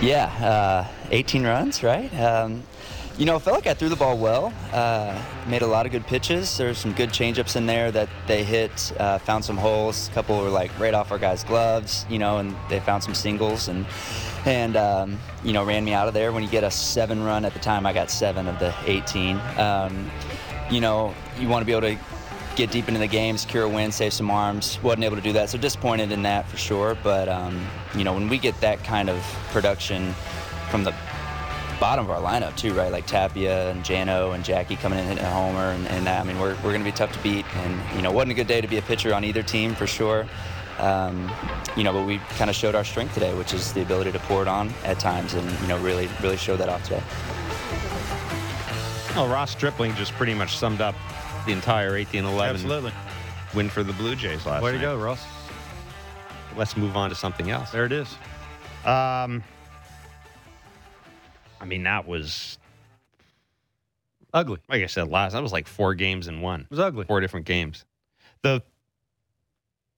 [0.00, 2.12] Yeah, uh, 18 runs, right?
[2.20, 2.62] Um,
[3.16, 4.52] you know, I felt like I threw the ball well.
[4.72, 6.56] Uh, made a lot of good pitches.
[6.56, 8.92] There's some good changeups in there that they hit.
[8.96, 10.06] Uh, found some holes.
[10.06, 13.14] A couple were like right off our guys' gloves, you know, and they found some
[13.14, 13.84] singles and
[14.46, 16.30] and um, you know ran me out of there.
[16.30, 19.40] When you get a seven run at the time, I got seven of the 18.
[19.56, 20.08] Um,
[20.70, 21.98] you know, you want to be able to
[22.58, 24.80] get deep into the game, secure a win, save some arms.
[24.82, 26.98] wasn't able to do that, so disappointed in that for sure.
[27.04, 30.12] But um, you know, when we get that kind of production
[30.68, 30.92] from the
[31.78, 32.90] bottom of our lineup too, right?
[32.90, 36.20] Like Tapia and Jano and Jackie coming in hitting a homer, and, and that.
[36.20, 37.46] I mean, we're, we're going to be tough to beat.
[37.58, 39.86] And you know, wasn't a good day to be a pitcher on either team for
[39.86, 40.26] sure.
[40.80, 41.30] Um,
[41.76, 44.18] you know, but we kind of showed our strength today, which is the ability to
[44.20, 47.02] pour it on at times, and you know, really, really showed that off today.
[49.14, 50.96] Well, Ross Stripling just pretty much summed up
[51.48, 52.92] the entire 18-11 Absolutely.
[53.54, 54.78] win for the Blue Jays last Way night.
[54.78, 55.24] to go, Ross.
[56.58, 57.70] Let's move on to something else.
[57.70, 58.06] There it is.
[58.84, 59.42] Um,
[61.58, 62.58] I mean, that was
[64.34, 64.58] Ugly.
[64.68, 65.32] like I said last.
[65.32, 66.60] That was like four games in one.
[66.62, 67.06] It was ugly.
[67.06, 67.86] Four different games.
[68.42, 68.62] The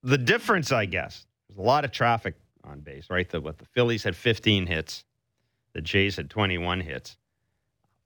[0.05, 3.29] the difference, I guess, there's a lot of traffic on base, right?
[3.29, 5.05] The what the Phillies had 15 hits,
[5.73, 7.17] the Jays had 21 hits.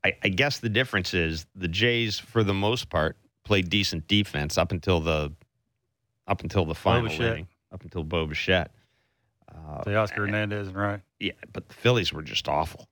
[0.02, 4.58] I, I guess the difference is the Jays, for the most part, played decent defense
[4.58, 5.32] up until the
[6.26, 8.70] up until the final inning, up until Bo Bichette.
[9.48, 11.00] Uh, Teoscar Hernandez, right?
[11.20, 12.88] yeah, but the Phillies were just awful.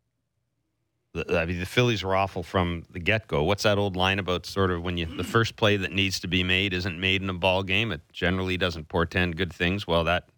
[1.15, 3.43] The, I mean, the Phillies were awful from the get go.
[3.43, 4.47] What's that old line about?
[4.47, 7.29] Sort of when you the first play that needs to be made isn't made in
[7.29, 7.91] a ball game.
[7.93, 9.87] It generally doesn't portend good things.
[9.87, 10.29] Well, that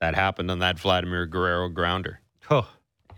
[0.00, 2.20] that happened on that Vladimir Guerrero grounder.
[2.50, 2.68] Oh,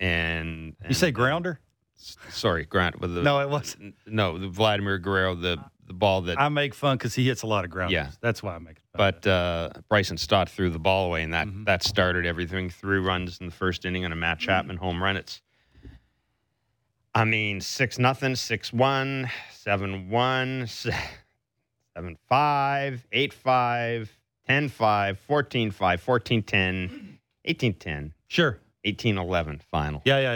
[0.00, 1.60] And, you say grounder?
[1.96, 3.00] Sorry, Grant.
[3.00, 3.94] With the, No, it wasn't.
[4.06, 5.58] No, the Vladimir Guerrero, the
[5.90, 7.94] the ball that I make fun because he hits a lot of grounders.
[7.94, 8.10] Yeah.
[8.20, 8.96] That's why I make fun.
[8.96, 11.64] But uh, Bryson Stott threw the ball away, and that Mhm.
[11.64, 12.70] that started everything.
[12.70, 15.16] Three runs in the first inning and a Matt Chapman home run.
[15.16, 15.42] It's,
[17.12, 25.72] I mean, six nothing, six one, seven one, seven five, eight five, ten five, fourteen
[25.72, 28.60] five, fourteen ten, eighteen ten, sure.
[28.84, 30.02] eighteen eleven final.
[30.04, 30.34] Yeah, yeah,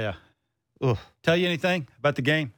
[0.81, 0.89] yeah.
[0.91, 0.99] Ugh.
[1.23, 2.49] Tell you anything about the game?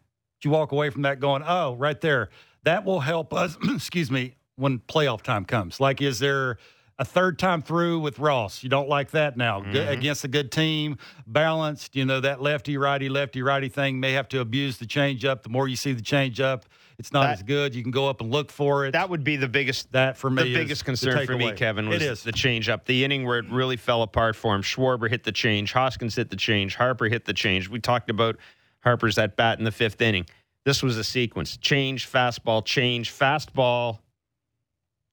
[0.40, 2.30] Did you walk away from that going, oh, right there?
[2.66, 5.78] That will help us, excuse me, when playoff time comes.
[5.78, 6.58] Like, is there
[6.98, 8.64] a third time through with Ross?
[8.64, 9.60] You don't like that now.
[9.60, 9.88] Mhm.
[9.88, 14.28] against a good team, balanced, you know, that lefty righty, lefty righty thing may have
[14.30, 15.44] to abuse the changeup.
[15.44, 16.62] The more you see the changeup,
[16.98, 17.72] it's not That- as good.
[17.72, 18.92] You can go up and look for it.
[18.92, 21.52] That would be the biggest that for me the biggest concern for me.
[21.52, 22.24] Kevin, was it is.
[22.24, 22.86] the change up.
[22.86, 24.62] The inning where it really fell apart for him.
[24.62, 25.72] Schwarber hit the change.
[25.72, 26.74] Hoskins hit the change.
[26.74, 27.68] Harper hit the change.
[27.68, 28.38] We talked about
[28.80, 30.26] Harper's at bat in the fifth inning.
[30.66, 34.00] This was a sequence: change, fastball, change, fastball,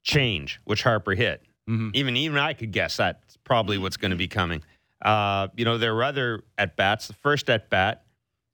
[0.04, 1.44] change, which Harper hit.
[1.70, 1.92] Mhm.
[1.94, 4.64] Even even I could guess that's probably what's going to be coming.
[5.02, 7.08] Uh, you know, there were other at bats.
[7.08, 8.04] The first at bat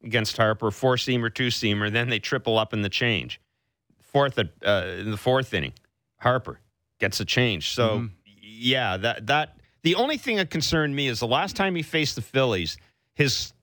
[0.04, 1.92] against Harper, four seamer, two seamer.
[1.92, 3.40] Then they triple up in the change.
[4.02, 5.74] Fourth at uh, in the fourth inning,
[6.18, 6.60] Harper
[7.00, 7.70] gets a change.
[7.70, 8.12] So Mhm.
[8.42, 12.16] yeah, that that the only thing that concerned me is the last time he faced
[12.16, 12.78] the Phillies,
[13.16, 13.54] his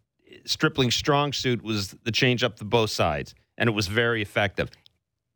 [0.45, 4.71] Stripling strong suit was the change up to both sides, and it was very effective.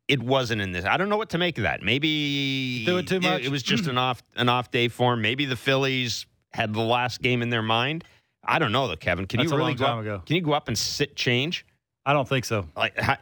[0.07, 0.85] It wasn't in this.
[0.85, 1.81] I don't know what to make of that.
[1.83, 3.43] Maybe Do it too much?
[3.43, 5.21] It, was just an off an off day for him.
[5.21, 8.03] Maybe the Phillies had the last game in their mind.
[8.43, 9.25] I don't know though, Kevin.
[9.25, 10.21] Can That's you really go up, ago.
[10.25, 11.65] Can you go up and sit change?
[12.05, 12.67] I don't think so.
[12.75, 13.17] Like how,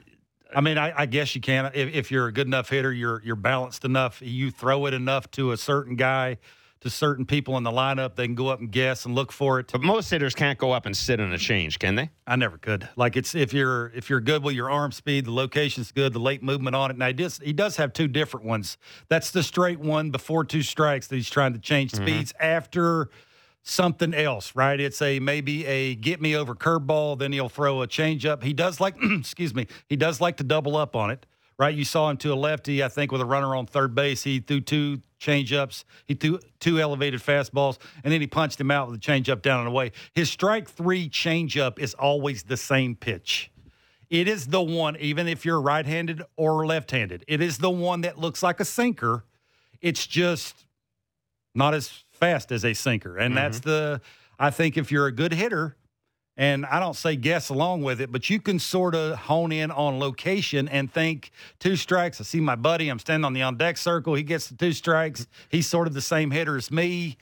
[0.55, 3.21] I mean, I, I guess you can if, if you're a good enough hitter, you're
[3.23, 4.21] you're balanced enough.
[4.21, 6.37] You throw it enough to a certain guy,
[6.81, 9.59] to certain people in the lineup, they can go up and guess and look for
[9.59, 9.71] it.
[9.71, 12.09] but most hitters can't go up and sit in a change, can they?
[12.25, 12.87] I never could.
[12.95, 16.19] Like it's if you're if you're good with your arm speed, the location's good, the
[16.19, 16.97] late movement on it.
[16.97, 18.77] Now he does he does have two different ones.
[19.09, 22.05] That's the straight one before two strikes that he's trying to change mm-hmm.
[22.05, 23.09] speeds after
[23.63, 24.79] something else, right?
[24.79, 28.43] It's a maybe a get me over curveball, then he'll throw a changeup.
[28.43, 31.25] He does like excuse me, he does like to double up on it.
[31.59, 32.81] Right, you saw him to a lefty.
[32.81, 35.83] I think with a runner on third base, he threw two changeups.
[36.05, 39.59] He threw two elevated fastballs, and then he punched him out with a changeup down
[39.59, 39.91] and away.
[40.15, 43.51] His strike three changeup is always the same pitch.
[44.09, 48.17] It is the one, even if you're right-handed or left-handed, it is the one that
[48.17, 49.25] looks like a sinker.
[49.81, 50.65] It's just
[51.53, 53.69] not as fast as a sinker, and that's mm-hmm.
[53.69, 54.01] the.
[54.39, 55.75] I think if you're a good hitter,
[56.39, 59.71] and I don't say guess along with it, but you can sort of hone in
[59.71, 62.21] on location and think two strikes.
[62.21, 62.87] I see my buddy.
[62.87, 64.13] I'm standing on the on deck circle.
[64.13, 65.27] He gets the two strikes.
[65.49, 67.17] He's sort of the same hitter as me.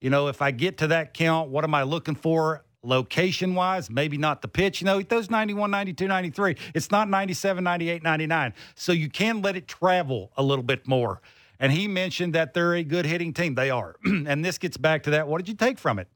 [0.00, 2.64] You know, if I get to that count, what am I looking for?
[2.82, 4.80] Location wise, maybe not the pitch.
[4.80, 6.56] You know, he throws 91, 92, 93.
[6.74, 8.52] It's not 97, 98, 99.
[8.74, 11.22] So you can let it travel a little bit more.
[11.60, 13.54] And he mentioned that they're a good hitting team.
[13.54, 13.94] They are.
[14.04, 15.28] and this gets back to that.
[15.28, 16.08] What did you take from it?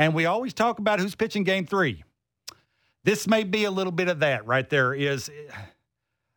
[0.00, 2.02] And we always talk about who's pitching game three.
[3.04, 4.94] This may be a little bit of that right there.
[4.94, 5.30] Is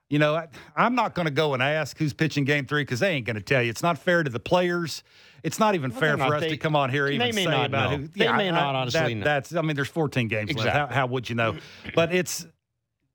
[0.09, 2.99] you know, I, I'm not going to go and ask who's pitching game three because
[2.99, 3.69] they ain't going to tell you.
[3.69, 5.01] It's not fair to the players.
[5.43, 6.33] It's not even Well, fair for not.
[6.33, 7.97] us They- to come on here even say about know.
[7.99, 8.07] who.
[8.09, 9.23] They may I- not honestly that- know.
[9.23, 9.55] That's.
[9.55, 10.69] I mean, there's 14 games left.
[10.69, 11.55] How, how would you know?
[11.95, 12.45] But it's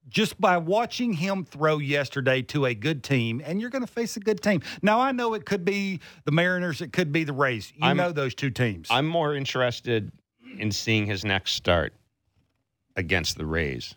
[0.08, 4.16] just by watching him throw yesterday to a good team, and you're going to face
[4.16, 4.62] a good team.
[4.80, 7.70] Now I know it could be the Mariners, it could be the Rays.
[7.76, 8.88] You I'm- know those two teams.
[8.90, 10.10] I'm more interested
[10.58, 11.92] in seeing his next start
[12.96, 13.94] against the Rays.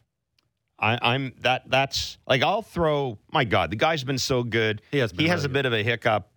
[0.80, 1.69] I, I'm that.
[1.69, 3.19] That's like I'll throw.
[3.31, 4.81] My God, the guy's been so good.
[4.92, 6.27] He has He has really a bit of a hiccup.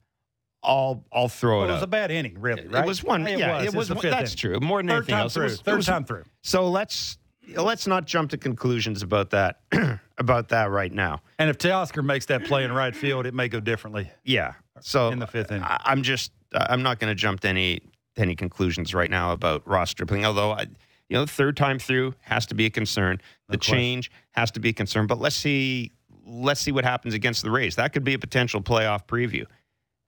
[0.63, 2.67] I'll I'll throw Well, it it was a bad inning, really.
[2.67, 2.85] Right?
[2.85, 3.27] It was one.
[3.27, 3.91] yeah, it was.
[3.91, 4.59] one- fifth that's inning.
[4.61, 4.67] true.
[4.67, 6.25] More than Third anything else, It was- Third was- time through.
[6.43, 7.19] So let's
[7.55, 9.61] let's not jump to conclusions about that
[10.19, 11.21] about that right now.
[11.39, 14.11] And if Teoscar makes that play in right field, it may go differently.
[14.25, 14.55] Yeah.
[14.81, 15.63] So In the fifth inning.
[15.63, 17.81] I, I'm just I'm not going to jump to any
[18.17, 20.25] any conclusions right now about Ross Stripling.
[20.25, 20.63] Although I,
[21.09, 23.21] you know, the third time through has to be a concern.
[23.49, 25.07] The change has to be a concern.
[25.07, 25.93] But let's see
[26.27, 27.77] let's see what happens against the Rays.
[27.77, 29.45] That could be a potential playoff preview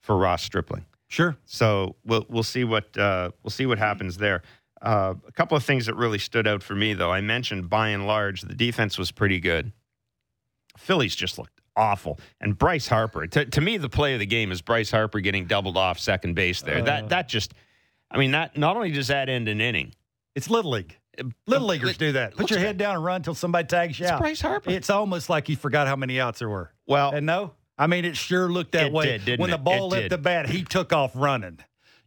[0.00, 0.86] for Ross Stripling.
[1.08, 1.36] Sure.
[1.44, 4.42] So we'll we'll see what uh, we'll see what happens there.
[4.82, 7.10] Uh, a couple of things that really stood out for me, though.
[7.10, 9.72] I mentioned by and large the defense was pretty good.
[10.76, 13.26] Phillies just looked awful, and Bryce Harper.
[13.26, 16.34] To, to me, the play of the game is Bryce Harper getting doubled off second
[16.34, 16.78] base there.
[16.78, 16.82] Uh.
[16.82, 17.54] that that just,
[18.10, 19.92] I mean, that not only does that end an inning,
[20.34, 20.96] It's Little League.
[21.46, 22.36] Little leaguers do that.
[22.36, 24.20] Put your head down and run until somebody tags you it's out.
[24.20, 24.70] Bryce Harper.
[24.70, 26.72] It's almost like you forgot how many outs there were.
[26.86, 29.06] well, And no, I mean, it sure looked that It way.
[29.06, 31.58] did, didn't when the ball It left the bat, he took off running.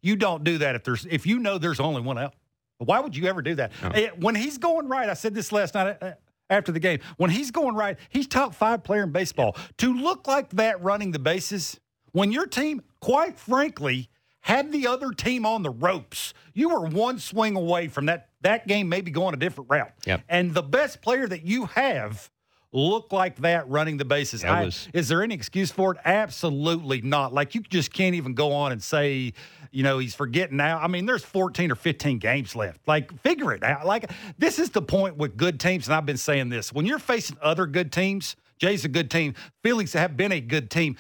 [0.02, 2.36] You don't do that if there's if you know there's only one out.
[2.78, 3.72] Why would you ever do that?
[3.82, 3.90] No.
[3.90, 6.12] Eh, When he's going right, I said this last night uh,
[6.50, 7.00] after the game.
[7.18, 9.58] When he's going right, he's top five player in baseball.
[9.80, 11.80] To look like that running the bases,
[12.14, 14.10] when your team, quite frankly,
[14.42, 18.68] had the other team on the ropes, you were one swing away from that that
[18.68, 19.92] game maybe going a different route.
[20.06, 20.24] Yep.
[20.30, 22.30] And the best player that you have
[22.72, 24.44] look like that running the bases.
[24.46, 25.98] I- was- is there any excuse for it?
[26.06, 27.34] Absolutely not.
[27.34, 29.34] Like you just can't even go on and say,
[29.72, 30.80] you know, he's forgetting now.
[30.80, 32.80] I mean, there's 14 or 15 games left.
[32.88, 33.86] Like, figure it out.
[33.86, 36.72] Like, this is the point with good teams, and I've been saying this.
[36.74, 40.72] When you're facing other good teams, Jay's a good team, Phillies have been a good
[40.72, 40.96] team.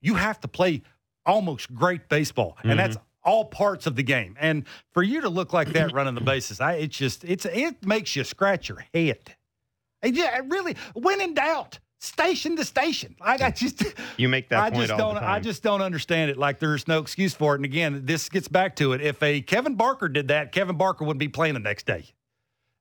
[0.00, 0.82] You have to play
[1.26, 2.78] almost great baseball, and mm-hmm.
[2.78, 4.36] that's all parts of the game.
[4.38, 7.84] And for you to look like that running the bases, I it's just it's it
[7.84, 9.36] makes you scratch your head.
[10.02, 13.16] It, yeah, it really, when in doubt, station to station.
[13.18, 13.82] Like I just,
[14.16, 16.36] you make that I just don't, I just don't understand it.
[16.36, 17.56] Like there's no excuse for it.
[17.58, 19.00] And again, this gets back to it.
[19.00, 22.04] If a Kevin Barker did that, Kevin Barker wouldn't be playing the next day.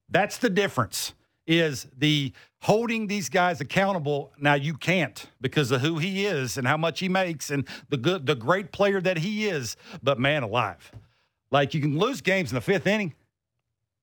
[0.10, 1.14] That's the difference.
[1.46, 2.32] Is the
[2.62, 4.34] holding these guys accountable?
[4.38, 7.98] Now you can't because of who he is and how much he makes and the
[7.98, 9.76] good, the great player that he is.
[10.02, 10.92] But man, alive,
[11.52, 13.14] like you can lose games in the fifth inning.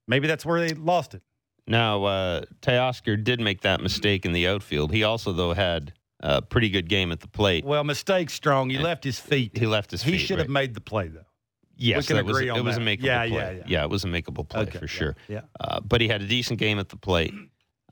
[0.07, 1.23] Maybe that's where they lost it.
[1.67, 4.91] Now, uh, Teoscar did make that mistake in the outfield.
[4.91, 7.65] He also, though, had a pretty good game at the plate.
[7.65, 8.69] Well, mistake strong.
[8.69, 9.57] He left his feet.
[9.57, 10.13] He left his feet.
[10.13, 10.53] He should have right?
[10.53, 11.25] made the play though.
[11.81, 13.37] Yes, can that was, on it was a makeable Yeah, play.
[13.37, 13.63] yeah, yeah.
[13.67, 15.15] yeah, it was a makeable play Okay, for sure.
[15.27, 15.41] yeah.
[15.59, 17.33] Uh, but he had a decent game at the plate.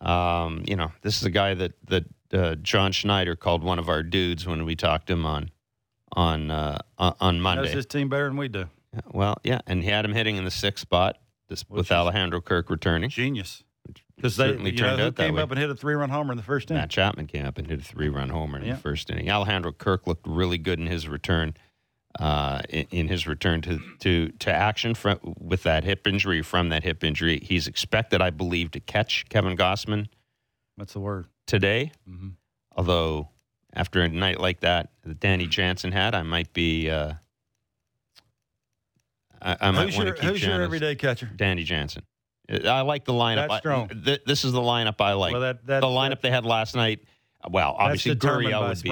[0.01, 3.89] Um, you know, this is a guy that that uh, John Schneider called one of
[3.89, 5.51] our dudes when we talked to him on
[6.13, 8.65] on uh, on on Knows his team better than we do.
[8.93, 11.17] Yeah, Well, yeah, and he had him hitting in the sixth spot
[11.47, 13.09] this, Which with Alejandro Kirk returning.
[13.09, 13.63] Genius.
[14.15, 15.41] Because they certainly know, turned who out that came way.
[15.41, 16.81] up and hit a three-run homer in the first inning.
[16.81, 18.73] Matt Chapman came up and hit a three-run homer in Yeah.
[18.73, 19.29] the first inning.
[19.31, 21.53] Alejandro Kirk looked really good in his return,
[22.19, 26.41] uh, in, in his return to to to action from, with that hip injury.
[26.41, 30.07] From that hip injury, he's expected, I believe, to catch Kevin Gausman
[30.77, 31.27] That's the word.
[31.45, 31.91] today.
[32.09, 32.33] Mhm.
[32.75, 33.29] Although
[33.73, 36.89] after a night like that that Danny Jansen had, I might be.
[36.89, 37.13] Uh,
[39.41, 41.29] I, I might want to keep who's your everyday catcher?
[41.35, 42.03] Danny Jansen.
[42.65, 43.35] I like the lineup.
[43.47, 43.87] That's I- strong.
[43.89, 45.31] th- this is the lineup I like.
[45.33, 47.01] well, that, that, the lineup they had last night.
[47.49, 48.89] Well, obviously Gurriel would be.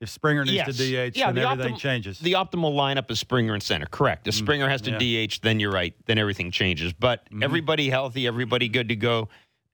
[0.00, 0.66] If Springer needs Yes.
[0.66, 0.72] to
[1.10, 2.18] DH, Yeah, then the everything optim- changes.
[2.20, 3.86] The optimal lineup is Springer and center.
[3.86, 4.26] Correct.
[4.26, 5.26] If Mm, Springer has to yeah.
[5.26, 5.94] DH, then you're right.
[6.06, 6.92] Then everything changes.
[6.94, 7.44] But Mhm.
[7.44, 9.28] everybody healthy, everybody good to go.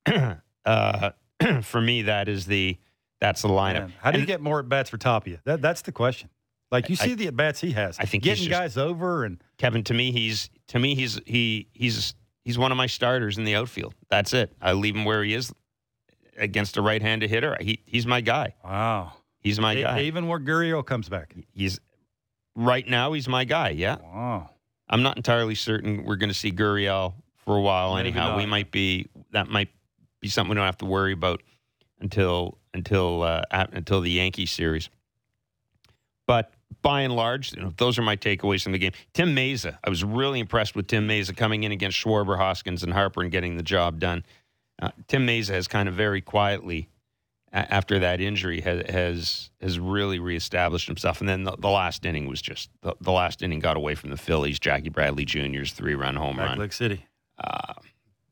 [0.64, 1.10] uh,
[1.62, 2.76] for me, that is the
[3.20, 3.74] that's the lineup.
[3.80, 5.40] Man, how do you And get more at bats for Tapia?
[5.44, 6.28] That, that's the question.
[6.70, 7.98] Like you I- see the at bats he has.
[7.98, 11.20] I think he's getting just- guys over and Kevin, to me, he's to me he's
[11.24, 12.14] he he's
[12.44, 13.94] he's one of my starters in the outfield.
[14.10, 14.52] That's it.
[14.60, 15.52] I leave him where he is
[16.36, 17.56] against a right-handed hitter.
[17.60, 18.54] He he's my guy.
[18.64, 19.12] wow,
[19.46, 20.00] He's my guy.
[20.00, 21.34] even where Gurriel comes back.
[21.52, 21.78] He's
[22.56, 23.12] right now.
[23.12, 23.70] He's my guy.
[23.70, 23.96] Yeah.
[24.02, 24.50] Wow,
[24.88, 27.94] I'm not entirely certain we're going to see Gurriel for a while.
[27.94, 29.68] Maybe anyhow, we might be that might
[30.20, 31.42] be something we don't have to worry about
[32.00, 34.90] until until uh, until the Yankee series.
[36.26, 38.92] But by and large, you know, those are my takeaways from the game.
[39.14, 42.92] Tim Mayza, I was really impressed with Tim Mayza coming in against Schwarber, Hoskins, and
[42.92, 44.24] Harper and getting the job done.
[44.82, 46.88] Uh, Tim Mayza has kind of very quietly,
[47.56, 51.20] after that injury, has, has has really reestablished himself.
[51.20, 54.10] And then the, the last inning was just the, the last inning got away from
[54.10, 54.58] the Phillies.
[54.58, 56.58] Jackie Bradley Jr.'s three run home Back run.
[56.58, 57.06] Lake City.
[57.38, 57.74] Uh,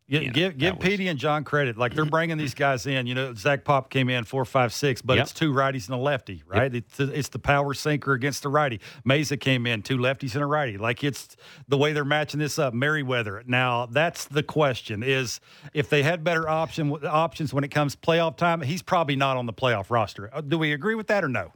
[0.07, 1.79] Give you know, give, give was- Petey and John credit.
[1.79, 3.07] Like they're bringing these guys in.
[3.07, 5.23] You know, Zach Pop came in four, five, six, but Yep.
[5.23, 6.75] it's two righties and a lefty, right?
[6.75, 8.81] It's, it's the power sinker against the righty.
[9.09, 10.77] Mayza came in two lefties and a righty.
[10.77, 11.37] Like it's
[11.69, 12.75] the way they're matching this up.
[12.75, 13.43] Merryweather.
[13.47, 15.41] Now that's the question: is
[15.73, 19.47] if they had better option options when it comes playoff time, he's probably not on
[19.47, 20.29] the playoff roster.
[20.35, 21.51] Uh, Do we agree with that or no?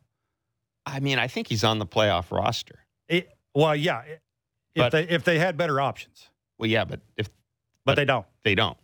[0.86, 2.86] I mean, I think he's on the playoff roster.
[3.10, 4.04] It, well, yeah.
[4.06, 4.18] If
[4.74, 7.28] But- they if they had better options, Well, yeah, but if
[7.88, 8.26] but they don't.
[8.44, 8.76] they don't,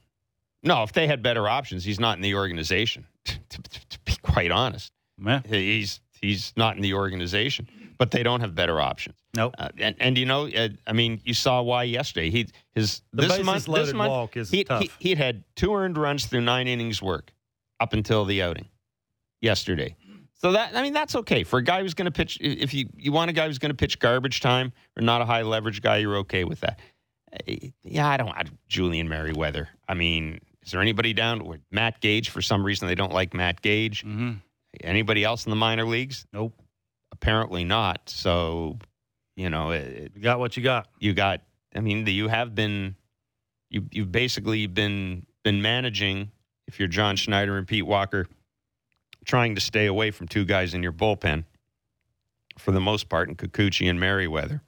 [0.63, 3.07] no, if they had better options, he's not in the organization.
[3.25, 7.69] to, to- be quite honest, Man, he's he's not in the organization.
[7.97, 9.17] But they don't have better options.
[9.37, 9.55] nope.
[9.57, 12.29] Uh, and and you know, uh, I mean, you saw why yesterday.
[12.29, 14.83] He his The this month this month walk is he, tough.
[14.83, 17.33] he he had two earned runs through nine innings work
[17.79, 18.67] up until the outing
[19.41, 19.97] yesterday.
[20.35, 22.37] So that I mean that's okay for a guy who's going to pitch.
[22.41, 25.25] If you you want a guy who's going to pitch garbage time or not a
[25.25, 26.81] high leverage guy, you're okay with that.
[27.83, 28.31] Yeah, I don't.
[28.31, 29.69] I, Julian Merryweather.
[29.89, 32.31] I mean, is there anybody down with Matt Gage?
[32.31, 34.03] For some reason, they don't like Matt Gage.
[34.03, 34.33] hmm
[34.83, 36.27] Anybody else in the minor leagues?
[36.33, 36.61] Nope.
[37.13, 38.09] Apparently not.
[38.11, 38.79] So,
[39.37, 40.89] you know, it, You got what you got.
[40.99, 41.43] you got.
[41.77, 42.97] I mean, the, you have been,
[43.71, 46.31] you you've basically been been managing.
[46.67, 48.27] If you're John Schneider and Pete Walker,
[49.25, 51.45] trying to stay away from two guys in your bullpen,
[52.59, 54.63] for the most part, in Kikuchi and Merryweather.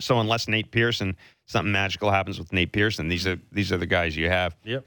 [0.00, 3.86] So unless Nate Pearson, something magical happens with Nate Pearson, these are these are the
[3.86, 4.56] guys you have.
[4.64, 4.84] Yep.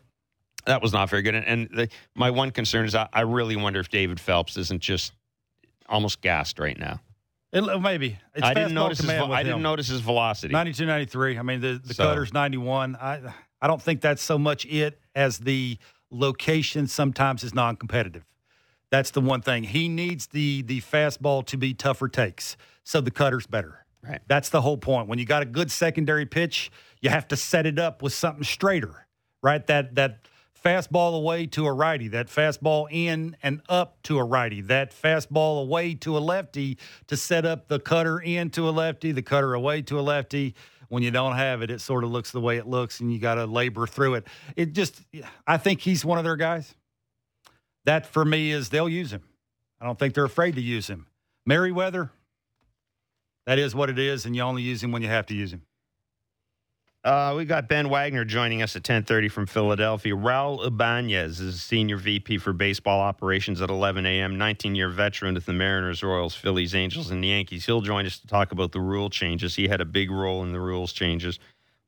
[0.65, 1.35] That was not very good.
[1.35, 4.81] And, and the, my one concern is I, I really wonder if David Phelps isn't
[4.81, 5.13] just
[5.87, 6.99] almost gassed right now.
[7.51, 8.19] It, maybe.
[8.35, 9.63] It's I didn't notice his command vel- with I didn't him.
[9.63, 10.51] notice his velocity.
[10.53, 11.37] 92, 93.
[11.39, 12.95] I mean, the, the So- cutter's 91.
[12.97, 13.21] I,
[13.61, 15.77] I don't think that's so much it as the
[16.11, 18.25] location sometimes is non competitive.
[18.91, 19.63] That's the one thing.
[19.63, 22.57] He needs the the fastball to be tougher takes.
[22.83, 23.85] So the cutter's better.
[24.01, 24.22] Right.
[24.27, 25.08] That's the whole point.
[25.08, 28.44] When you got a good secondary pitch, you have to set it up with something
[28.44, 29.08] straighter,
[29.44, 29.65] right?
[29.68, 30.27] That that
[30.63, 35.62] fastball away to a righty, that fastball in and up to a righty, that fastball
[35.62, 36.77] away to a lefty
[37.08, 40.56] to set up the cutter in to a lefty, the cutter away to a lefty.
[40.89, 43.20] When you don't have it, it sort of looks the way it looks, and you
[43.20, 44.27] got to labor through it.
[44.56, 45.00] It just,
[45.46, 46.74] I think he's one of their guys.
[47.86, 49.24] That for me is they'll use him.
[49.79, 51.06] I don't think they're afraid to use him.
[51.46, 52.12] Merryweather,
[53.46, 55.51] that is what it is, and you only use him when you have to use
[55.51, 55.63] him.
[57.01, 60.13] Uh, we got Ben Wagner joining us at 10:30 from Philadelphia.
[60.13, 64.38] Raul Ibanez is senior VP for baseball operations at 11 a.m.
[64.38, 67.65] 19-year veteran with the Mariners, Royals, Phillies, Angels, and Yankees.
[67.65, 69.55] He'll join us to talk about the rule changes.
[69.55, 71.39] He had a big role in the rules changes,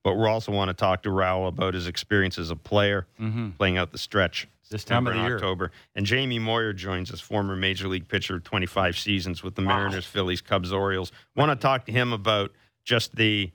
[0.04, 3.50] but we also want to talk to Raul about his experience as a player Mm-hmm.
[3.52, 5.36] playing out the stretch This time of the year.
[5.36, 5.72] October.
[5.96, 10.42] And Jamie Moyer joins us, former major league pitcher, 25 seasons with the Mariners, Phillies,
[10.42, 11.12] Cubs, Orioles.
[11.36, 12.52] Want to talk to him about
[12.84, 13.52] just the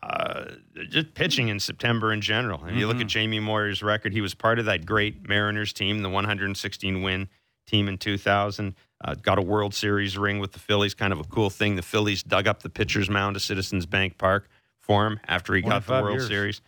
[0.00, 0.44] uh,
[0.88, 2.62] just pitching in September in general.
[2.64, 6.02] And you look at Jamie Moyer's record; he was part of that great Mariners team,
[6.02, 7.28] the 116 win
[7.66, 8.76] team in 2000.
[9.04, 10.94] Uh, got a World Series ring with the Phillies.
[10.94, 11.74] Kind of a cool thing.
[11.74, 14.48] The Phillies dug up the pitcher's mound at Citizens Bank Park
[14.88, 16.26] for him after he got the World years.
[16.26, 16.60] Series.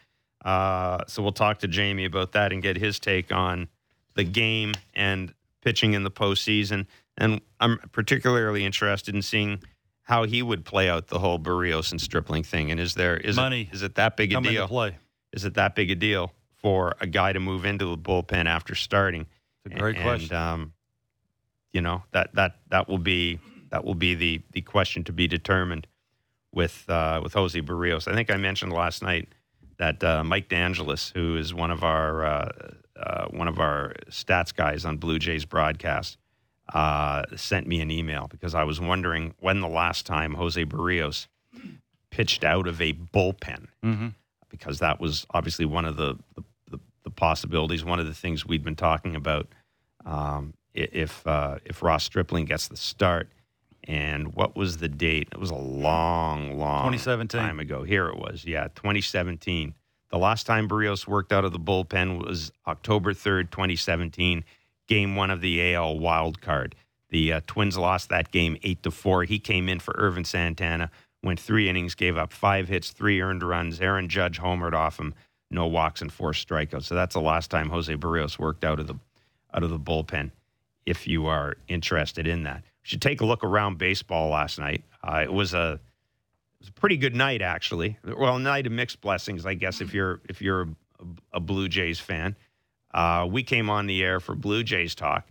[0.45, 3.69] Uh, so we'll talk to Jamie about that and get his take on
[4.15, 6.87] the game and pitching in the postseason.
[7.19, 9.63] And I'm particularly interested in seeing
[10.03, 12.71] how he would play out the whole Berrios and Stripling thing.
[12.71, 14.69] And is there is Money it, is it that big a deal?
[14.69, 14.97] play.
[15.33, 18.75] Is it that big a deal for a guy to move into the bullpen after
[18.75, 19.27] starting?
[19.65, 20.37] It's a great and, question.
[20.37, 20.73] Um,
[21.73, 23.39] you know that that that will be
[23.71, 25.87] that will be the the question to be determined
[26.53, 28.09] with uh, with Jose Berrios.
[28.11, 29.29] I think I mentioned last night
[29.79, 32.53] that uh, Mike DeAngelis, who is one of our uh,
[32.97, 36.19] uh, one of our stats guys on Blue Jays broadcast,
[36.75, 41.27] uh, sent me an email because I was wondering when the last time Jose Berrios
[42.11, 44.09] pitched out of a bullpen Mm-hmm.
[44.51, 48.45] because that was obviously one of the the, the, the possibilities, one of the things
[48.45, 49.49] we'd been talking about.
[50.05, 53.29] Um, if uh, if Ross Stripling gets the start,
[53.91, 55.27] and what was the date?
[55.33, 57.41] It was a long, long 2017.
[57.41, 57.83] time ago.
[57.83, 59.75] Here it was, yeah, 2017.
[60.11, 64.45] The last time Berrios worked out of the bullpen was October 3rd, 2017,
[64.87, 66.77] game one of the AL wild card.
[67.09, 69.25] The uh, Twins lost that game eight to four.
[69.25, 70.93] He came in for Ervin Santana,
[71.25, 73.81] went three innings, gave up five hits, three earned runs.
[73.81, 75.15] Aaron Judge homered off him,
[75.51, 76.85] no walks and four strikeouts.
[76.85, 78.95] So that's the last time Jose Berrios worked out of the
[79.53, 80.31] out of the bullpen.
[80.87, 84.85] If you are interested in that, should take a look around baseball last night.
[85.03, 87.99] Uh, it was a it was a pretty good night actually.
[88.05, 89.81] Well, a night of mixed blessings, I guess.
[89.81, 90.69] If you're if you're a,
[91.35, 92.37] a Blue Jays fan,
[92.93, 95.27] uh, we came on the air for Blue Jays talk,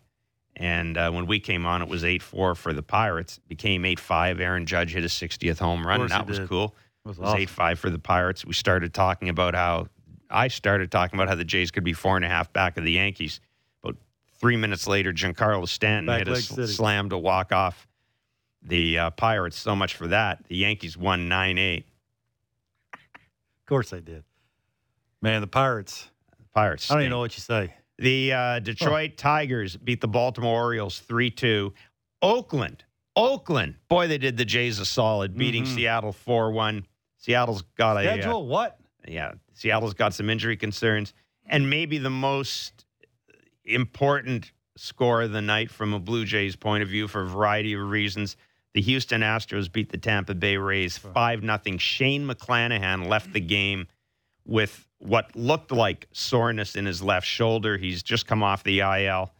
[0.55, 3.37] and uh, when we came on, it was eight four for the Pirates.
[3.37, 4.39] It became eight five.
[4.39, 6.49] Aaron Judge hit his 60th home run, and that was did.
[6.49, 6.75] cool.
[7.05, 7.41] It was It was awesome.
[7.41, 8.45] eight five for the Pirates.
[8.45, 9.87] We started talking about how
[10.29, 12.83] I started talking about how the Jays could be four and a half back of
[12.83, 13.39] the Yankees.
[14.39, 16.67] Three minutes later, Giancarlo Stanton Back hit a city.
[16.67, 17.87] slam to walk off
[18.61, 19.57] the uh, Pirates.
[19.57, 20.43] So much for that.
[20.47, 21.85] The Yankees won nine eight.
[22.93, 24.23] Of course they did.
[25.21, 26.09] Man, the Pirates.
[26.53, 26.89] Pirates.
[26.89, 27.73] I don't even know what you say.
[27.97, 31.73] The uh, Detroit Tigers beat the Baltimore Orioles 3 2.
[32.21, 32.83] Oakland,
[33.15, 35.75] Oakland, boy, they did the Jays a solid, beating Mhm.
[35.75, 36.85] Seattle 4 1.
[37.17, 37.99] Seattle's got a.
[37.99, 38.79] uh, Schedule what?
[39.07, 41.13] yeah, Seattle's got some injury concerns.
[41.45, 42.85] And maybe the most
[43.73, 47.73] important score of the night from a Blue Jays point of view for a variety
[47.73, 48.37] of reasons.
[48.73, 51.77] The Houston Astros beat the Tampa Bay Rays 5 0.
[51.77, 53.87] Shane McClanahan left the game
[54.45, 57.77] with what looked like soreness in his left shoulder.
[57.77, 59.31] He's just come off the IL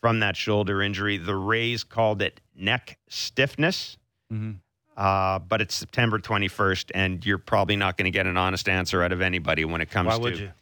[0.00, 1.16] from that shoulder injury.
[1.18, 3.98] The Rays called it neck stiffness.
[4.32, 4.52] Mm-hmm.
[4.96, 9.00] Uh, but it's September 21st, and you're probably not going to get an honest answer
[9.02, 10.52] out of anybody when it comes Why to.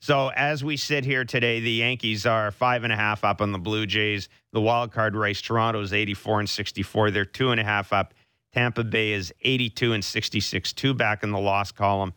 [0.00, 3.52] So as we sit here today, the Yankees are five and a half up on
[3.52, 4.28] the Blue Jays.
[4.52, 7.10] The wild card race, Toronto is 84 and 64.
[7.10, 8.14] They're two and a half up.
[8.52, 12.14] Tampa Bay is 82 and 66, two back in the loss column,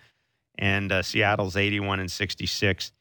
[0.58, 2.92] and uh, Seattle's 81 and 66.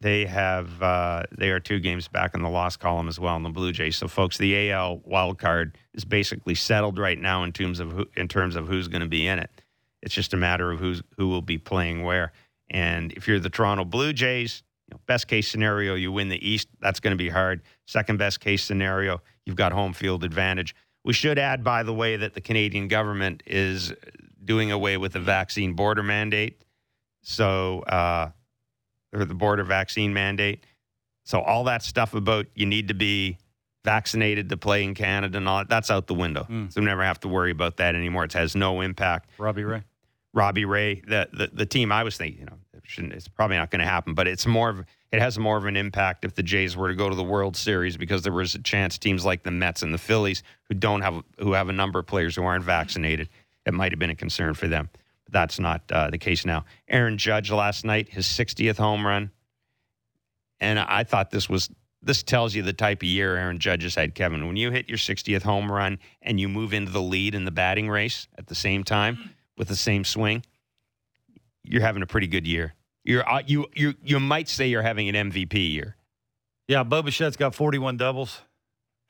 [0.00, 3.42] They have uh, they are two games back in the loss column as well in
[3.42, 3.96] the Blue Jays.
[3.96, 8.06] So, folks, the AL wild card is basically settled right now in terms of who,
[8.16, 9.50] in terms of who's going to be in it.
[10.02, 12.32] It's just a matter of who's who will be playing where.
[12.70, 16.48] And if you're the Toronto Blue Jays, you know, best case scenario, you win the
[16.48, 16.68] East.
[16.80, 17.62] That's going to be hard.
[17.86, 20.74] Second best case scenario, you've got home field advantage.
[21.04, 23.92] We should add, by the way, that the Canadian government is
[24.44, 26.62] doing away with the vaccine border mandate.
[27.22, 28.30] So, uh,
[29.12, 30.64] or the border vaccine mandate.
[31.24, 33.38] So, all that stuff about you need to be
[33.84, 36.46] vaccinated to play in Canada and all that, that's out the window.
[36.48, 36.72] Mm.
[36.72, 38.24] So, we never have to worry about that anymore.
[38.24, 39.30] It has no impact.
[39.38, 39.82] Robbie Ray.
[40.32, 42.58] Robbie Ray, the the, the team I was thinking, you know,
[42.90, 45.64] shouldn't, it's probably not going to happen, but it's more of it has more of
[45.64, 48.54] an impact if the Jays were to go to the World Series because there was
[48.54, 51.72] a chance teams like the Mets and the Phillies who don't have who have a
[51.72, 53.28] number of players who aren't vaccinated,
[53.66, 54.88] it might have been a concern for them.
[55.24, 56.64] But that's not uh, the case now.
[56.88, 59.30] Aaron Judge last night, his 60th home run,
[60.60, 61.70] and I thought this was
[62.02, 64.46] this tells you the type of year Aaron Judge has had, Kevin.
[64.46, 67.50] When you hit your 60th home run and you move into the lead in the
[67.50, 70.42] batting race at the same time with the same swing,
[71.62, 72.74] you're having a pretty good year.
[73.10, 75.96] You're uh, you you you might say you're having an MVP year.
[76.68, 78.42] Yeah, Bo Bichette's got 41 doubles.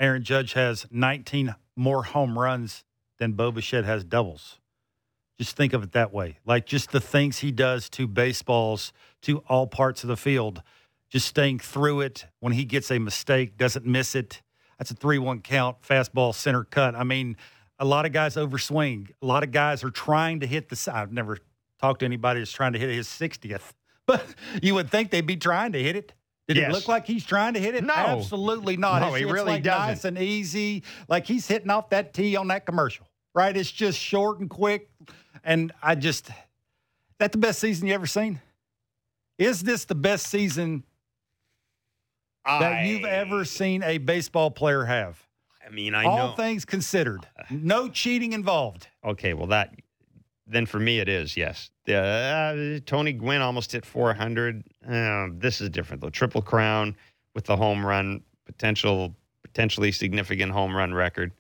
[0.01, 2.85] Aaron Judge has 19 more home runs
[3.19, 4.59] than Bo Bichette has doubles.
[5.39, 6.39] Just think of it that way.
[6.47, 10.63] Like just the things he does to baseballs, to all parts of the field,
[11.11, 12.25] just staying through it.
[12.39, 14.41] When he gets a mistake, doesn't miss it.
[14.79, 16.95] That's a 3 1 count, fastball, center cut.
[16.95, 17.37] I mean,
[17.79, 19.11] a lot of guys overswing.
[19.21, 20.91] A lot of guys are trying to hit the.
[20.91, 21.37] I've never
[21.81, 23.73] talked to anybody that's trying to hit his 60th,
[24.11, 24.25] but
[24.63, 26.13] you would think they'd be trying to hit it.
[26.49, 26.71] Did Yes.
[26.71, 27.85] it look like he's trying to hit it?
[27.85, 27.95] No.
[27.95, 29.03] Absolutely not.
[29.03, 29.87] No, it's, he it's really like doesn't.
[29.87, 30.83] nice and easy.
[31.09, 33.57] Like he's hitting off that tee on that commercial, right?
[33.57, 34.89] It's just short and quick.
[35.45, 36.29] And I just,
[37.19, 38.41] that the best season you ever seen?
[39.39, 40.83] Is this the best season
[42.45, 45.23] that you've ever seen a baseball player have?
[45.67, 46.35] I mean, I All know.
[46.35, 48.89] things considered, no cheating involved.
[49.05, 49.73] okay, well that
[50.51, 51.71] then for me it is yes.
[51.89, 54.65] Uh, Tony Gwynn almost hit 400.
[54.89, 56.11] Uh, this is different though.
[56.11, 56.97] Triple crown
[57.35, 61.33] with the home run potential, potentially significant home run record.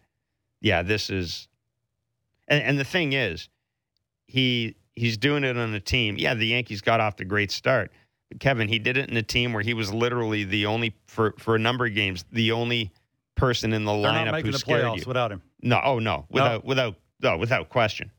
[0.60, 1.48] Yeah, this is.
[2.48, 3.48] And, and the thing is,
[4.26, 6.16] he he's doing it on a team.
[6.18, 7.90] Yeah, the Yankees got off to a great start.
[8.28, 11.34] But Kevin, he did it in a team where he was literally the only for
[11.38, 12.92] for a number of games the only
[13.34, 15.04] person in the They're not lineup making who the scared playoffs you.
[15.06, 15.42] without him.
[15.62, 18.10] No, oh no, without without no, without question,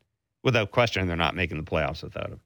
[0.42, 2.40] without question, they're not making the playoffs without him.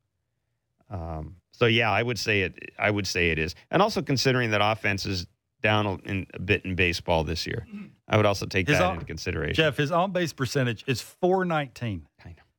[0.90, 2.58] Um, so yeah, I would say it.
[2.78, 5.26] I would say it is, and also considering that offense is
[5.62, 7.66] down a, in, a bit in baseball this year,
[8.06, 9.54] I would also take His that on- into consideration.
[9.54, 12.06] Jeff, his on base percentage is 419.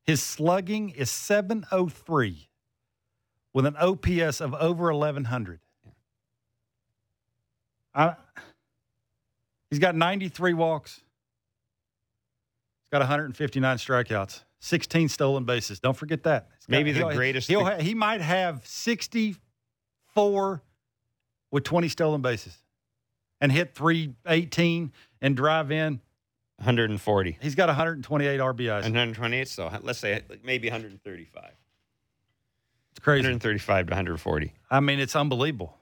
[0.04, 2.47] His slugging is 703
[3.54, 5.60] with an OPS of over 1100.
[7.93, 8.15] I,
[9.69, 11.02] he's got 93 walks.
[12.84, 15.80] He's got 159 strikeouts, 16 stolen bases.
[15.80, 16.50] Don't forget that.
[16.50, 20.62] Got- Maybe the greatest He'll ha- he might have 64
[21.52, 22.58] with 20 stolen bases
[23.39, 24.91] and hit 318
[25.22, 26.02] and drive in
[26.58, 27.38] 140.
[27.41, 28.82] He's got 128 RBIs.
[28.82, 31.52] 128, so let's say maybe 135.
[32.91, 33.22] It's crazy.
[33.22, 34.54] 135 to 140.
[34.72, 35.78] I mean, it's unbelievable.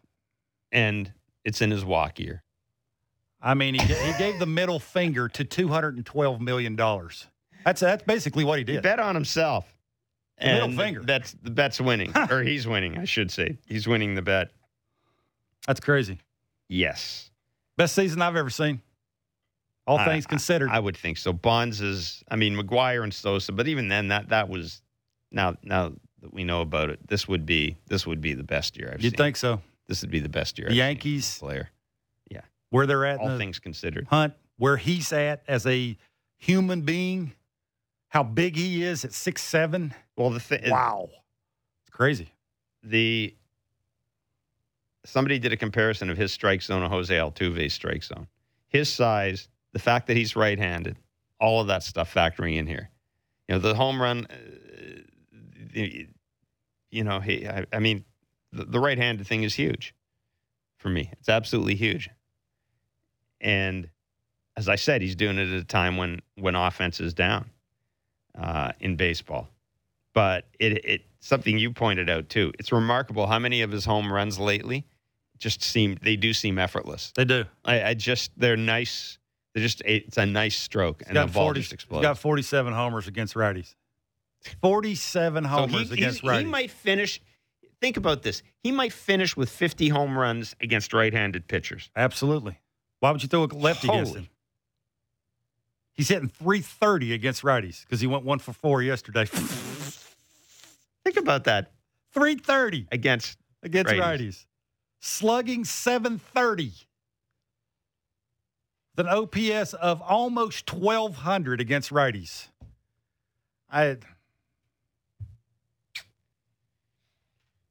[0.71, 1.13] And
[1.45, 2.43] it's in his walk year.
[3.41, 7.27] I mean, he, he gave the middle finger to 212 million dollars.
[7.65, 8.83] That's that's basically what he He did.
[8.83, 9.65] bet on himself.
[10.41, 11.01] Middle finger.
[11.01, 13.57] That's the bet's winning, or he's winning, I should say.
[13.67, 14.51] He's winning the bet.
[15.65, 16.19] That's crazy.
[16.69, 17.31] Yes,
[17.77, 18.81] Best season I've ever seen.
[19.87, 20.69] All I- things considered.
[20.69, 21.31] I would think so.
[21.33, 24.81] Bonds is, I mean, McGwire and Sosa, but even then, that that was
[25.31, 28.77] now now that we know about it, this would be this would be the best
[28.77, 29.17] year I've You'd seen.
[29.17, 29.61] think so.
[29.87, 30.67] this would be the best year.
[30.67, 31.69] The I've Yankees, player,
[32.71, 34.05] where they're at all the things considered.
[34.09, 35.95] hunt, where he's at as a
[36.37, 37.31] human being,
[38.15, 39.93] how big he is at six seven.
[40.15, 41.09] Well, the thing, Wow,
[41.81, 42.29] it's crazy.
[42.81, 43.35] the
[45.03, 48.27] somebody did a comparison of his strike zone and Jose Altuve's strike zone.
[48.69, 50.95] His size, the fact that he's right-handed,
[51.41, 52.89] all of that stuff factoring in here.
[53.49, 54.27] You know, the home run.
[54.29, 55.81] Uh,
[56.91, 57.45] you know, he.
[57.45, 58.05] I, I mean,
[58.53, 59.93] the, the right-handed thing is huge
[60.77, 61.09] for me.
[61.19, 62.09] It's absolutely huge.
[63.41, 63.89] And
[64.55, 67.49] as I said, he's doing it at a time when when offense is down
[68.37, 69.49] uh, in baseball
[70.15, 72.51] but it, it something you pointed out too.
[72.57, 74.87] It's remarkable how many of his home runs lately
[75.37, 77.11] just seem they do seem effortless.
[77.15, 77.43] They do.
[77.65, 79.19] I, I just they're nice.
[79.53, 82.01] They're just it's a nice stroke, He's and the got ball 40, just he's explodes.
[82.01, 83.75] got 47 homers against righties.
[84.61, 86.39] 47 So homers he, against righties.
[86.39, 87.21] he might finish.
[87.81, 88.41] Think about this.
[88.63, 91.89] He might finish with 50 home runs against right-handed pitchers.
[91.95, 92.57] Absolutely.
[93.01, 94.29] Why would you throw a lefty against him?
[95.95, 99.25] He's hitting 330 against righties because he went one for four yesterday.
[99.25, 101.71] Think about that
[102.13, 103.37] 330 against.
[103.63, 103.99] against Righties.
[104.01, 104.45] righties.
[104.99, 106.73] Slugging 730.
[108.97, 112.47] With an OPS of almost 1,200 against righties.
[113.71, 113.97] I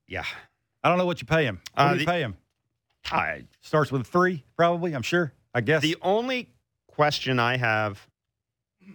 [0.06, 0.24] Yeah,
[0.82, 1.60] I don't know what you pay him.
[1.74, 2.36] What Uh, do you the- pay him?
[3.10, 5.32] I Starts with a three, probably, I'm sure.
[5.54, 5.82] I guess.
[5.82, 6.50] The only
[6.86, 8.06] question I have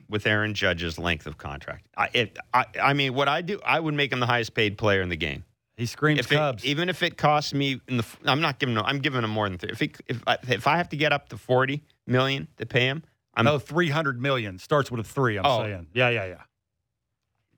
[0.10, 3.80] with Aaron Judge's length of contract, I, it, I, I mean, what I do, I
[3.80, 5.44] would make him the highest paid player in the game.
[5.78, 6.66] he screams If it, Cubs.
[6.66, 8.84] even if it costs me, in the, I'm not giving him.
[8.86, 9.70] I'm giving him more than three.
[9.72, 12.86] If it, if I, if I have to get up to forty million to pay
[12.88, 13.04] him,
[13.36, 14.58] I'm no, 300 million.
[14.60, 15.62] Starts with a three, I'm Oh.
[15.62, 15.88] saying.
[15.94, 16.42] Yeah, yeah, yeah.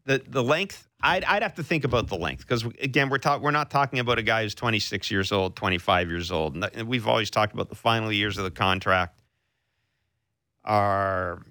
[0.06, 0.88] the the length.
[1.04, 3.98] I'd I'd have to think about the length because again, we're talk, we're not talking
[4.00, 7.70] about a guy who's 26 years old, 25 years old, and we've always talked about
[7.70, 9.20] the final years of the contract
[10.64, 11.42] are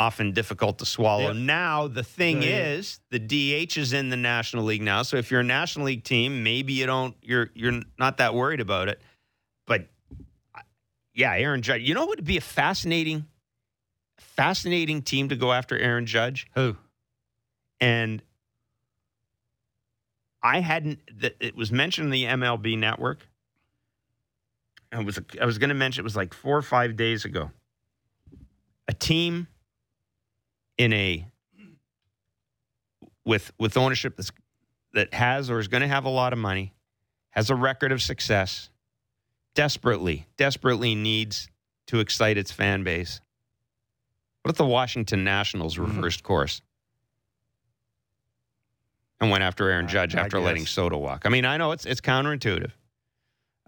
[0.00, 1.28] often difficult to swallow.
[1.28, 1.36] Yep.
[1.36, 2.72] Now the thing Yeah, yeah.
[2.72, 6.04] is, the DH is in the National League now, so if you're a National League
[6.04, 9.00] team, maybe you don't you're you're not that worried about it,
[9.66, 9.88] but
[11.14, 11.82] yeah, Aaron Judge.
[11.82, 13.26] You know what would be a fascinating,
[14.18, 16.46] fascinating team to go after Aaron Judge?
[16.54, 16.76] Who?
[17.82, 18.22] and
[20.42, 21.00] I hadn't.
[21.20, 23.26] that It was mentioned in the MLB Network.
[24.92, 27.50] I was I was going to mention it was like four or five days ago.
[28.88, 29.46] A team
[30.80, 31.26] in a
[33.26, 34.32] with with ownership that's
[34.94, 36.72] that has or is going to have a lot of money,
[37.30, 38.70] has a record of success,
[39.54, 41.48] desperately desperately needs
[41.88, 43.20] to excite its fan base.
[44.42, 45.80] What if the Washington Nationals Mhm.
[45.96, 46.62] reversed course?
[49.22, 50.64] and went after Aaron Judge I after letting.
[50.64, 51.26] Soto walk.
[51.26, 52.70] I mean, I know it's it's counterintuitive,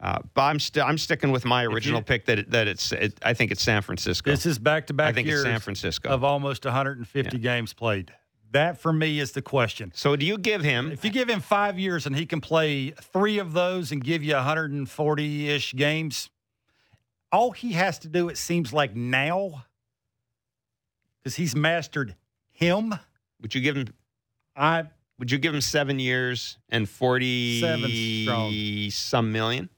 [0.02, 2.90] uh, but I'm still I'm sticking with my original you- pick that it, that it's
[2.92, 4.30] it, I think it's San Francisco.
[4.30, 6.08] This is back to back years San Francisco.
[6.08, 8.12] of almost 150 games played.
[8.50, 9.92] That for me is the question.
[9.94, 10.90] so do you give him?
[10.92, 14.22] If you give him five years and he can play three of those and give
[14.22, 16.28] you 140 ish games,
[17.30, 19.64] all he has to do, it seems like now,
[21.22, 22.14] because he's mastered
[22.50, 22.92] him.
[23.40, 23.86] Would you give him?
[24.54, 24.84] I
[25.18, 27.90] Would you give him seven years and forty Seven
[28.24, 28.90] strong.
[28.90, 29.70] some million?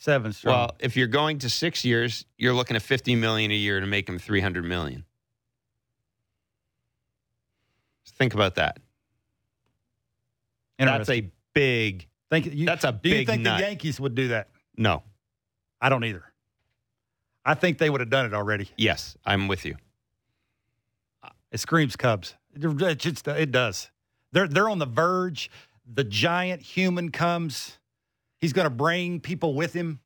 [0.00, 0.54] Seven strong.
[0.54, 3.86] Well, if you're going to six years, you're looking at fifty million a year to
[3.86, 5.04] make him three hundred million.
[8.18, 8.78] Think about that.
[10.78, 13.02] That's a big Think you, that's a big.
[13.02, 13.58] do you think nut.
[13.58, 14.48] the Yankees would do that?
[14.76, 15.02] no.
[15.82, 16.24] I don't either.
[17.42, 18.68] I think they would have done it already.
[18.76, 19.76] Yes, I'm with you.
[21.50, 22.34] It screams Cubs.
[22.54, 23.90] It, it just it does.
[24.32, 25.50] They're they're on the verge.
[25.90, 27.78] The giant human comes.
[28.40, 30.00] He's going to bring people with him.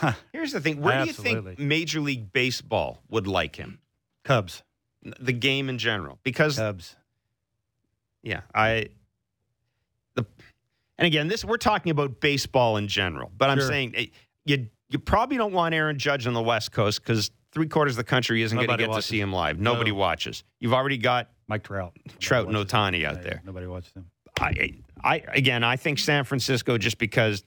[0.32, 3.78] Here's the thing: where do you think Major League Baseball would like him?
[4.24, 4.62] Cubs,
[5.02, 6.96] The game in general, because Cubs.
[8.22, 8.88] yeah, I
[10.14, 10.24] the
[10.98, 13.68] and again, this we're talking about baseball in general, but I'm Sure.
[13.68, 14.06] saying eh,
[14.44, 17.98] you you probably don't want Aaron Judge on the West Coast because three quarters of
[17.98, 19.04] the country isn't going to get watches.
[19.06, 19.58] to see him live.
[19.58, 19.96] Nobody No.
[19.96, 20.44] watches.
[20.60, 21.96] You've already got Mike Trout.
[22.18, 23.40] Trout and Nobody Ohtani out there.
[23.44, 24.10] Nobody watches him.
[24.38, 27.44] I, I again, I think San Francisco just because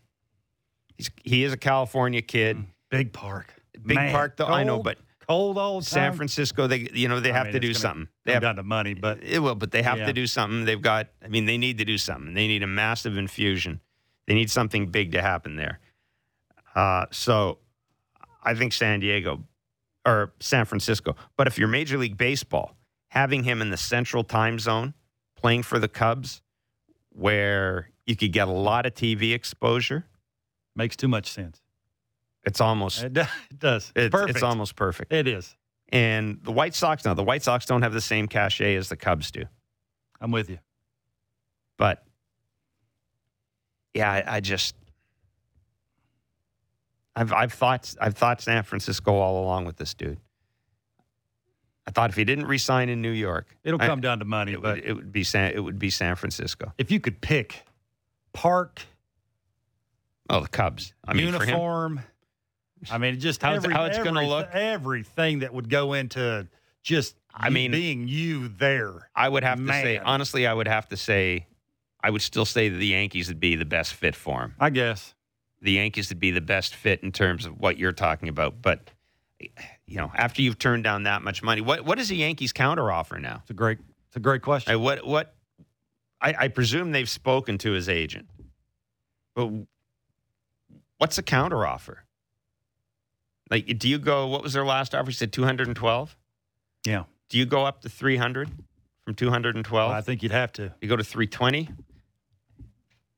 [0.97, 2.63] he's, he is a California kid.
[2.89, 3.53] Big park.
[3.85, 4.45] Big Man, park, though.
[4.45, 5.91] I know, but cold all the time.
[5.91, 8.07] San Francisco, they you know they I have mean, to do something.
[8.25, 10.05] They have down to money, but it will, but they have Yeah.
[10.05, 10.65] to do something.
[10.65, 11.07] They've got.
[11.23, 12.33] I mean, they need to do something.
[12.33, 13.79] They need a massive infusion.
[14.27, 15.79] They need something big to happen there.
[16.75, 17.57] Uh, so,
[18.43, 19.43] I think San Diego
[20.05, 21.15] or San Francisco.
[21.35, 22.75] But if you're Major League Baseball,
[23.09, 24.93] having him in the Central Time Zone,
[25.35, 26.41] playing for the Cubs,
[27.13, 30.05] where you could get a lot of TV exposure,
[30.75, 31.61] makes too much sense.
[32.45, 33.13] it's almost It
[33.57, 33.91] does.
[33.95, 34.31] It's, Perfect.
[34.31, 35.13] it's almost perfect.
[35.13, 35.55] It is.
[35.89, 38.95] And the White Sox now, the White Sox don't have the same cachet as the
[38.97, 39.45] Cubs do.
[40.19, 40.57] I'm with you.
[41.77, 42.03] But
[43.93, 44.75] yeah, I, I just
[47.15, 50.19] I've I've thought I've thought San Francisco all along with this dude.
[51.85, 54.53] I thought if he didn't resign in New York, It'll I- come down to money,
[54.53, 56.73] it but would, it would be San it would be San Francisco.
[56.77, 57.63] if you could pick
[58.33, 58.81] park,
[60.29, 60.93] Oh, the Cubs.
[61.05, 61.99] I mean, him, uniform,
[62.89, 64.49] I mean, just How- every, how it's gonna look?
[64.53, 66.47] everything that would go into
[66.81, 69.09] just I mean- being you there.
[69.15, 71.47] I would have to say honestly, I would have to say
[72.05, 74.55] I would still say that the Yankees would be the best fit for him.
[74.59, 75.13] I guess.
[75.61, 78.61] the Yankees would be the best fit in terms of what you're talking about.
[78.61, 78.91] But
[79.93, 83.21] you know, after you've turned down that much money, what what is the Yankees counteroffer
[83.21, 83.41] now?
[83.43, 83.77] It's a great
[84.07, 84.73] it's a great question.
[84.73, 85.35] I, what what?
[86.19, 88.27] I, I presume they've spoken to his agent,
[89.35, 89.51] but
[90.97, 91.97] what's a counteroffer?
[93.51, 94.25] Like, do you go?
[94.25, 95.11] What was their last offer?
[95.11, 96.17] He said two hundred and twelve.
[96.85, 97.03] yeah.
[97.29, 98.49] Do you go up to three hundred
[99.05, 99.91] from two hundred and twelve?
[99.91, 100.73] I think you'd have to.
[100.81, 101.69] You go to 320?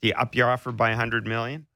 [0.02, 1.68] Do you up your offer by 100 million?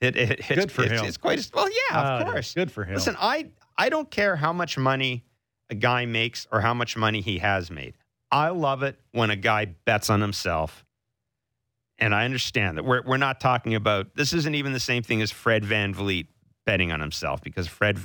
[0.00, 1.04] It, it, it's, Good for it's, him.
[1.06, 2.54] It's quite, well, yeah, Uh, of course.
[2.54, 2.94] Good for him.
[2.94, 5.24] Listen, I, I don't care how much money
[5.70, 7.94] a guy makes or how much money he has made.
[8.30, 10.84] I love it when a guy bets on himself.
[11.98, 15.22] And I understand that we're, we're not talking about this isn't even the same thing
[15.22, 16.26] as Fred VanVleet
[16.66, 17.98] betting on himself because Fred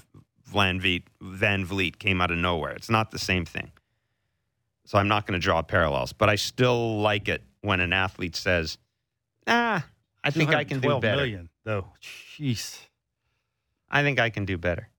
[0.50, 2.72] VanVleet, Van Vliet came out of nowhere.
[2.72, 3.72] It's not the same thing.
[4.86, 8.36] So I'm not going to draw parallels, but I still like it when an athlete
[8.36, 8.78] says,
[9.48, 9.86] "Ah,
[10.24, 11.18] I think I can do better.
[11.18, 11.88] million, though.
[12.02, 12.80] Jeez.
[13.90, 14.90] I think I can do better,"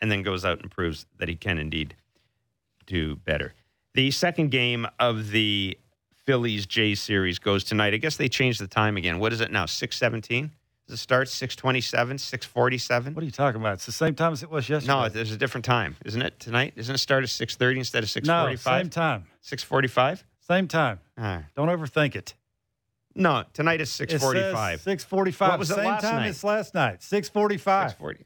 [0.00, 1.96] and then goes out and proves that he can indeed
[2.86, 3.54] do better.
[3.94, 5.78] The second game of the
[6.24, 7.94] Phillies Jays series goes tonight.
[7.94, 9.18] I guess they changed the time again.
[9.18, 9.66] What is it now?
[9.66, 10.50] Six seventeen.
[10.86, 12.18] Does it start six twenty seven?
[12.18, 13.14] Six forty seven?
[13.14, 13.74] What are you talking about?
[13.74, 14.92] It's the same time as it was yesterday.
[14.92, 16.38] No, there's a different time, isn't it?
[16.40, 19.24] Tonight, isn't it start at six thirty instead of six no, same time.
[19.40, 20.24] Six forty five.
[20.40, 21.00] Same time.
[21.16, 21.44] Right.
[21.56, 22.34] Don't overthink it.
[23.16, 24.80] No, tonight is six forty five.
[24.80, 25.50] Six forty-five.
[25.50, 26.28] What was it Same last time night?
[26.28, 27.02] as last night.
[27.02, 27.90] Six forty-five.
[27.90, 28.24] Six forty.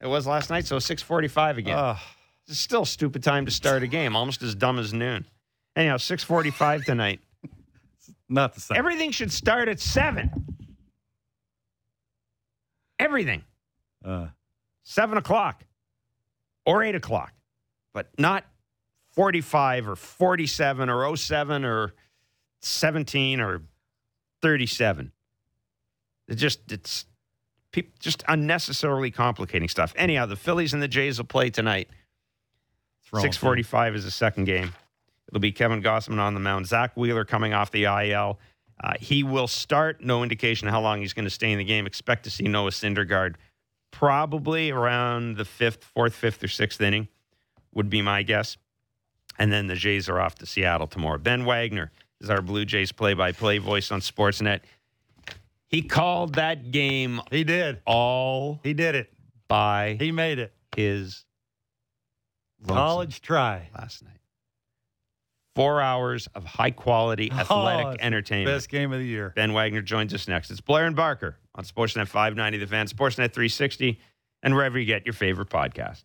[0.00, 1.78] It was last night, so six forty-five again.
[1.78, 1.98] Oh,
[2.46, 5.26] it's still a stupid time to start a game, almost as dumb as noon.
[5.76, 7.20] Anyhow, six forty-five tonight.
[8.28, 8.78] not the same.
[8.78, 10.56] Everything should start at seven.
[12.98, 13.44] Everything
[14.04, 14.28] uh,
[14.84, 15.64] seven o'clock
[16.64, 17.32] or eight o'clock,
[17.92, 18.44] but not
[19.12, 21.94] forty-five or forty-seven or 07 or
[22.60, 23.62] seventeen or
[24.42, 25.12] thirty-seven.
[26.28, 27.06] It just it's
[27.98, 29.92] just unnecessarily complicating stuff.
[29.96, 31.88] Anyhow, the Phillies and the Jays will play tonight.
[33.00, 34.72] what's wrong Six forty-five is the second game.
[35.28, 36.66] It'll be Kevin Gausman on the mound.
[36.66, 38.38] Zack Wheeler coming off the IL.
[38.82, 40.02] Uh, he will start.
[40.02, 41.86] No indication how long he's going to stay in the game.
[41.86, 43.34] Expect to see Noah Syndergaard
[43.90, 47.08] probably around the fifth, fourth, fifth, or sixth inning
[47.74, 48.56] would be my guess.
[49.38, 51.18] And then the Jays are off to Seattle tomorrow.
[51.18, 54.60] Ben Wagner is our Blue Jays play-by-play voice on Sportsnet.
[55.68, 57.20] He called that game?
[57.30, 57.80] He did.
[57.86, 59.12] all He did it.
[59.48, 60.52] by He made it.
[60.76, 61.24] his
[62.66, 63.68] College try.
[63.76, 64.12] last night.
[65.54, 68.56] Four hours of high quality Oh, athletic the entertainment.
[68.56, 69.32] Best game of the year.
[69.36, 70.50] Ben Wagner joins us next.
[70.50, 73.98] It's Blair and Barker on Sportsnet 590 The Fan, Sportsnet 360,
[74.42, 76.04] and wherever you get your favorite podcast.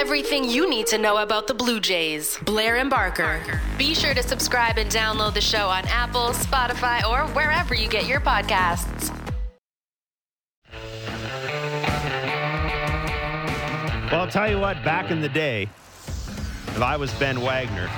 [0.00, 2.38] Everything you need to know about the Blue Jays.
[2.44, 3.60] Blair and Barker.
[3.76, 8.06] Be sure to subscribe and download the show on Apple, Spotify, or wherever you get
[8.06, 9.14] your podcasts.
[14.10, 17.88] Well, I'll tell you what, back in the day, if I was Ben Wagner,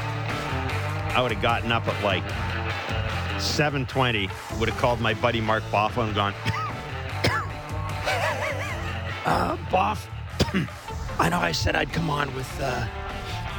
[1.15, 2.29] I would have gotten up at like
[3.41, 6.35] 720, would have called my buddy Mark Boff and gone,
[9.25, 10.05] uh, Boff,
[11.23, 12.85] I know I said I'd come on with, uh,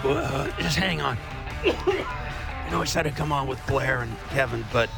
[0.03, 1.17] uh, just hang on.
[1.63, 4.89] I know I said I'd come on with Blair and Kevin, but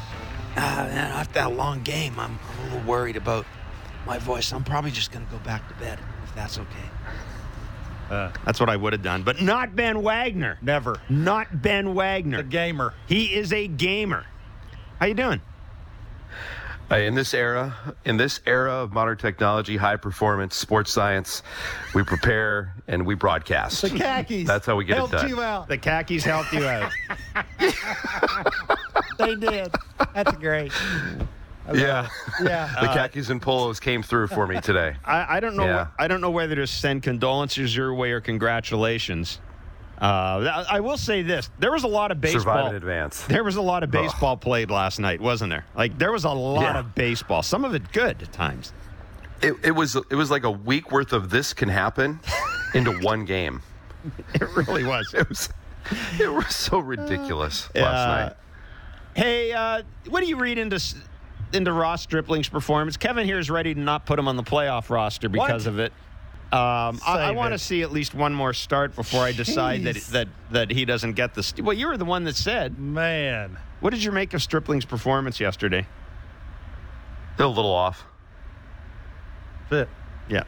[0.56, 3.46] uh, man, after that long game, I'm, I'm a little worried about
[4.04, 4.52] my voice.
[4.52, 6.90] I'm probably just going to go back to bed if that's okay.
[8.44, 10.58] That's what I would have done, but not Ben Wagner.
[10.60, 10.96] Never.
[11.08, 12.38] Not Ben Wagner.
[12.38, 12.94] The gamer.
[13.06, 14.26] He is a gamer.
[14.98, 15.40] How you doing?
[16.88, 21.42] Uh, in this era, in this era of modern technology, high performance, sports science,
[21.94, 23.82] we prepare and we broadcast.
[23.82, 24.46] The khakis.
[24.46, 25.28] That's how we get it helped done.
[25.28, 25.66] you out.
[25.66, 26.92] The khakis helped you out.
[29.18, 29.74] They did.
[30.14, 30.72] That's great.
[31.74, 32.08] Yeah,
[32.42, 32.72] Yeah.
[32.80, 34.94] the khakis and polos came through for me today.
[35.04, 35.64] I, I don't know.
[35.64, 35.86] Yeah.
[35.98, 39.40] I don't know whether to send condolences your way or congratulations.
[39.98, 42.40] Uh, I will say this: there was a lot of baseball.
[42.42, 43.22] Survive in advance.
[43.22, 45.64] There was a lot of baseball played last night, wasn't there?
[45.74, 46.78] Like there was a lot Yeah.
[46.80, 47.42] of baseball.
[47.42, 48.72] Some of it good at times.
[49.42, 52.20] It, it was it was like a week worth of this can happen
[52.74, 53.62] into one game.
[54.34, 55.12] It really was.
[55.14, 55.48] It was
[56.20, 58.36] it was so ridiculous Uh, last night.
[59.14, 60.78] Hey, uh, what do you read into
[61.54, 62.96] into Ross Stripling's performance?
[62.98, 65.72] Kevin here is ready to not put him on the playoff roster because What?
[65.72, 65.92] of it.
[66.52, 69.96] Um, I, I want to see at least one more start before I decide that,
[69.96, 70.08] Jeez.
[70.10, 71.42] that that he doesn't get the.
[71.42, 72.78] St- well, you were the one that said.
[72.78, 73.58] Man.
[73.80, 75.86] What did you make of Stripling's performance yesterday?
[77.34, 78.04] Still a little off.
[79.68, 79.88] Fit.
[80.28, 80.44] Yeah,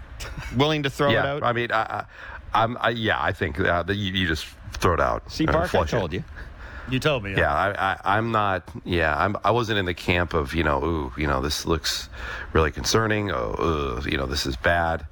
[0.56, 1.42] willing to throw it out.
[1.42, 2.04] I mean, I, I,
[2.54, 5.30] I'm I, yeah, I think uh, that you, you just throw it out.
[5.30, 5.98] See, uh, Bark, I flush it.
[5.98, 6.24] told you.
[6.90, 7.34] You told me.
[7.36, 8.68] Yeah, I, I, I'm not.
[8.84, 9.36] Yeah, I'm.
[9.44, 12.08] I wasn't in the camp of you know, ooh, you know, this looks
[12.52, 13.30] really concerning.
[13.30, 13.54] Oh,
[13.98, 15.06] ugh, you know, this is bad.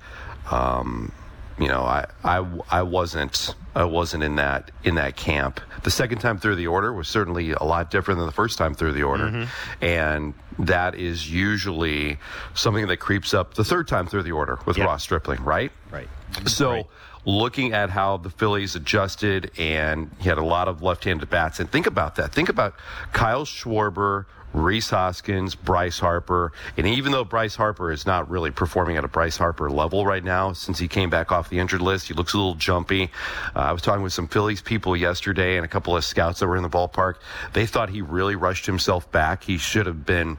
[0.50, 1.12] Um,
[1.58, 3.54] you know, I, I, I wasn't.
[3.74, 5.60] I wasn't in that in that camp.
[5.84, 8.74] The second time through the order was certainly a lot different than the first time
[8.74, 9.48] through the order,
[9.82, 12.18] and that is usually
[12.54, 14.84] something that creeps up the third time through the order with Yeah.
[14.84, 15.72] Ross Stripling, right?
[15.90, 16.08] Right.
[16.46, 16.88] So,
[17.26, 21.70] looking at how the Phillies adjusted, and he had a lot of left-handed bats, and
[21.70, 22.32] think about that.
[22.32, 22.74] Think about
[23.12, 28.96] Kyle Schwarber, Rhys Hoskins, Bryce Harper, and even though Bryce Harper is not really performing
[28.96, 32.08] at a Bryce Harper level right now, since he came back off the injured list,
[32.08, 33.10] he looks a little jumpy.
[33.54, 36.46] Uh, I was talking with some Phillies people yesterday, and a couple of scouts that
[36.46, 37.16] were in the ballpark.
[37.52, 39.44] They thought he really rushed himself back.
[39.44, 40.38] He should have been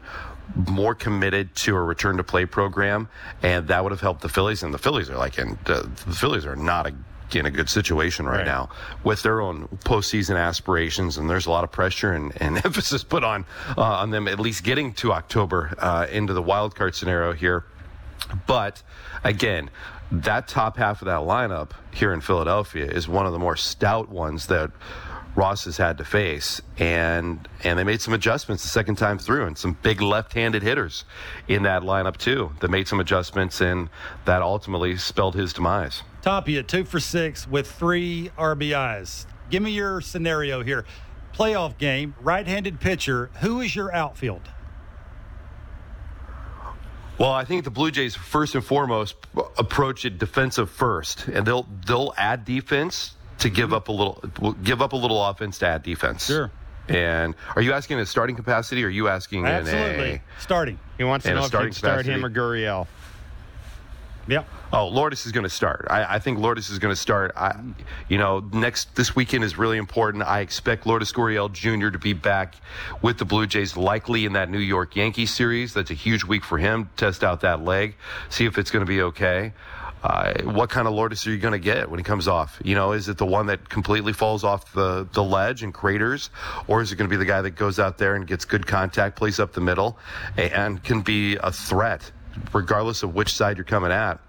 [0.55, 3.09] more committed to a return to play program,
[3.43, 4.63] and that would have helped the Phillies.
[4.63, 6.93] And the Phillies are like, and uh, the Phillies are not a,
[7.35, 8.45] in a good situation right, Right.
[8.45, 8.69] now
[9.03, 13.23] with their own postseason aspirations, and there's a lot of pressure and, and emphasis put
[13.23, 13.45] on
[13.77, 17.65] uh, on them at least getting to October uh, into the wild card scenario here.
[18.45, 18.81] But
[19.23, 19.69] again,
[20.11, 24.09] that top half of that lineup here in Philadelphia is one of the more stout
[24.09, 24.71] ones that
[25.37, 29.45] Ross has had to face, and and they made some adjustments the second time through,
[29.45, 31.05] and some big left-handed hitters
[31.47, 32.51] in that lineup too.
[32.59, 33.89] That made some adjustments, and
[34.25, 36.01] that ultimately spelled his demise.
[36.23, 39.27] Tapia, two for six with three RBIs.
[39.51, 40.85] Give me your scenario here.
[41.35, 43.29] Playoff game, right handed pitcher.
[43.41, 44.41] Who is your outfield?
[47.19, 49.15] Well, I think the Blue Jays first and foremost
[49.55, 54.81] approach it defensive first, and they'll they'll add defense to give up a little give
[54.81, 56.25] up a little offense to add defense.
[56.25, 56.51] Sure.
[56.87, 60.11] And are you asking in a starting capacity, or are you asking Absolutely.
[60.11, 60.79] in Starting.
[60.97, 62.87] He wants to know if start him or Gurriel.
[64.27, 64.45] Yep.
[64.73, 65.87] Oh, Lourdes is going to start.
[65.89, 67.31] I, I think Lourdes is going to start.
[67.37, 67.57] I,
[68.09, 70.23] you know, next this weekend is really important.
[70.23, 71.89] I expect Lourdes Gurriel Jr.
[71.89, 72.55] to be back
[73.01, 75.73] with the Blue Jays, likely in that New York Yankees series.
[75.73, 76.89] That's a huge week for him.
[76.97, 77.95] Test out that leg,
[78.29, 79.53] see if it's going to be okay.
[80.03, 82.59] Uh, what kind of Lourdes are you going to get when he comes off?
[82.63, 86.29] You know, is it the one that completely falls off the, the ledge and craters,
[86.67, 88.67] or is it going to be the guy that goes out there and gets good
[88.67, 89.97] contact, plays up the middle,
[90.37, 92.11] and can be a threat,
[92.53, 94.19] regardless of which side you're coming at?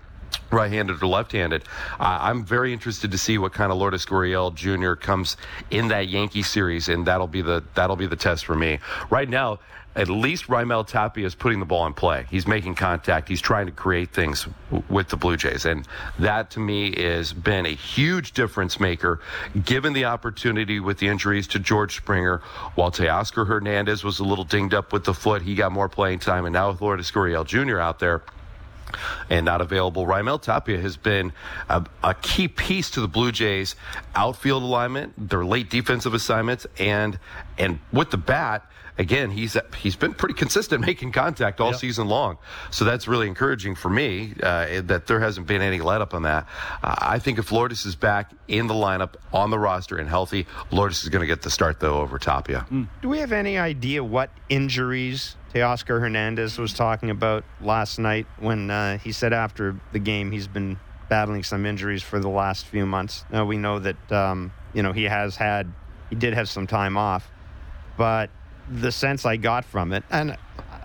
[0.50, 1.62] right-handed or left-handed.
[2.00, 4.94] Uh, I'm very interested to see what kind of Lourdes Gurriel Jr.
[4.94, 5.36] comes
[5.70, 8.78] in that Yankee series, and that'll be the that'll be the test for me.
[9.10, 9.58] Right now,
[9.98, 12.26] at least Raimel Tapia is putting the ball in play.
[12.30, 13.28] He's making contact.
[13.28, 15.86] He's trying to create things w- with the Blue Jays, and
[16.20, 19.20] that to me has been a huge difference maker.
[19.64, 22.38] Given the opportunity with the injuries to George Springer,
[22.76, 26.20] while Teoscar Hernandez was a little dinged up with the foot, he got more playing
[26.20, 27.80] time, and now with Lourdes Gurriel Jr.
[27.80, 28.22] out there
[29.30, 30.06] and not available.
[30.06, 31.32] Raimel Tapia has been
[31.68, 33.74] a, a key piece to the Blue Jays
[34.14, 37.18] outfield alignment, their late defensive assignments, and
[37.58, 38.64] and with the bat.
[39.00, 41.78] Again, he's he's been pretty consistent making contact all Yep.
[41.78, 42.36] season long,
[42.72, 46.22] so that's really encouraging for me uh, that there hasn't been any let up on
[46.22, 46.48] that.
[46.82, 50.48] Uh, I think if Lourdes is back in the lineup on the roster and healthy,
[50.72, 52.66] Lourdes is going to get the start though over Tapia.
[53.00, 58.70] Do we have any idea what injuries Teoscar Hernandez was talking about last night when
[58.70, 60.78] uh, he said after the game he's been
[61.08, 63.24] battling some injuries for the last few months?
[63.30, 65.72] Now we know that um, you know he has had
[66.10, 67.30] he did have some time off,
[67.96, 68.30] but
[68.70, 70.36] the sense I got from it, and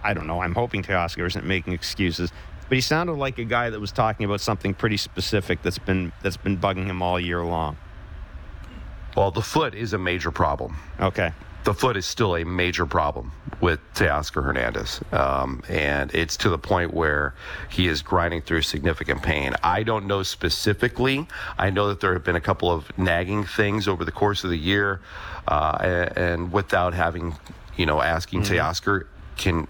[0.03, 2.31] I don't know, I'm hoping Teoscar isn't making excuses,
[2.69, 5.77] but but he sounded like a guy that was talking about something pretty specific that's
[5.77, 7.77] been that's been bugging him all year long.
[9.15, 10.75] Well, the foot is a major problem.
[10.99, 11.33] Okay.
[11.63, 14.99] The foot is still a major problem with Teoscar Hernandez.
[15.11, 17.33] Um, and it's to the point where
[17.69, 19.53] he is grinding through significant pain.
[19.63, 21.27] I don't know specifically.
[21.57, 24.49] I know that there have been a couple of nagging things over the course of
[24.49, 24.99] the year.
[25.47, 27.35] Uh, and, and without having,
[27.77, 29.07] you know, asking Teoscar,
[29.37, 29.67] can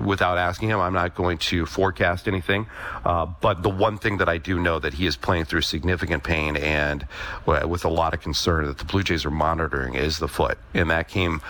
[0.00, 2.66] without asking him, I'm not going to forecast anything.
[3.04, 6.24] Uh, but the one thing that I do know that he is playing through significant
[6.24, 7.06] pain and
[7.46, 10.58] uh, with a lot of concern that the Blue Jays are monitoring is the foot,
[10.74, 11.40] and that came.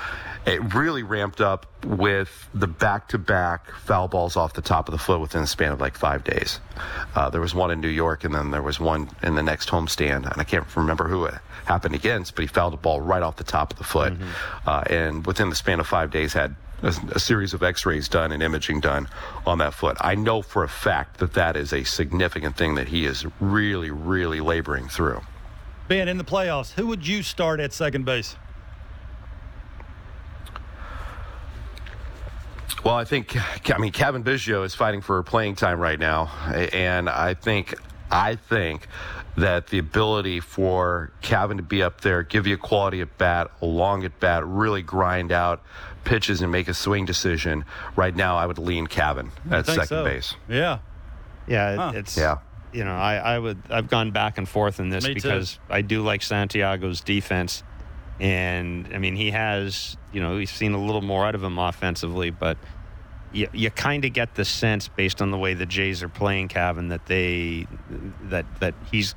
[0.46, 5.20] It really ramped up with the back-to-back foul balls off the top of the foot
[5.20, 6.60] within the span of like five days.
[7.14, 9.68] Uh, there was one in New York, and then there was one in the next
[9.68, 11.34] homestand, and I can't remember who it
[11.66, 14.14] happened against, but he fouled a ball right off the top of the foot,
[14.66, 18.32] uh, and within the span of five days had a, a series of x-rays done
[18.32, 19.08] and imaging done
[19.46, 19.96] on that foot.
[20.00, 23.90] I know for a fact that that is a significant thing that he is really,
[23.90, 25.20] really laboring through.
[25.88, 28.36] Ben, in the playoffs, who would you start at second base?
[32.84, 33.36] Well, I think
[33.74, 36.30] I mean Cavan Biggio is fighting for playing time right now,
[36.72, 37.74] and I think
[38.10, 38.86] I think
[39.36, 43.50] that the ability for Cavan to be up there, give you a quality at bat,
[43.60, 45.62] a long at bat, really grind out
[46.04, 47.64] pitches and make a swing decision.
[47.96, 50.04] Right now, I would lean Cavan I at second so.
[50.04, 50.34] base.
[50.48, 50.78] Yeah.
[51.46, 51.92] Yeah, Huh.
[51.94, 52.38] it's Yeah.
[52.72, 55.20] You know, I, I would I've gone back and forth in this Me too.
[55.20, 57.64] because I do like Santiago's defense,
[58.20, 61.58] and I mean he has you know we've seen a little more out of him
[61.58, 62.56] offensively, but
[63.32, 66.46] you, you kind of get the sense based on the way the Jays are playing,
[66.48, 67.66] Kevin, that they
[68.24, 69.16] that that he's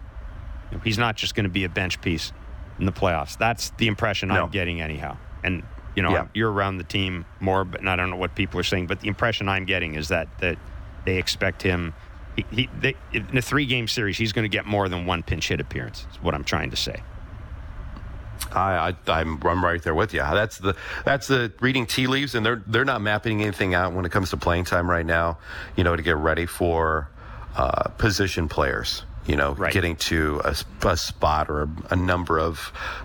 [0.84, 2.32] he's not just going to be a bench piece
[2.80, 3.38] in the playoffs.
[3.38, 4.46] That's the impression No.
[4.46, 5.62] I'm getting anyhow, and.
[5.96, 6.26] You know, Yeah.
[6.34, 8.88] you're around the team more, but and I don't know what people are saying.
[8.88, 10.58] But the impression I'm getting is that that
[11.06, 11.94] they expect him.
[12.36, 15.22] He, he they, in a three game series, he's going to get more than one
[15.22, 16.06] pinch hit appearance.
[16.12, 17.04] Is what I'm trying to say.
[18.52, 20.20] I, I I'm I'm right there with you.
[20.20, 20.76] That's the
[21.06, 24.32] that's the reading tea leaves, and they're they're not mapping anything out when it comes
[24.32, 25.38] to playing time right now.
[25.76, 27.10] You know, to get ready for
[27.56, 29.04] uh, position players.
[29.26, 29.72] You know, Right.
[29.72, 32.58] getting to a spot or a, a number of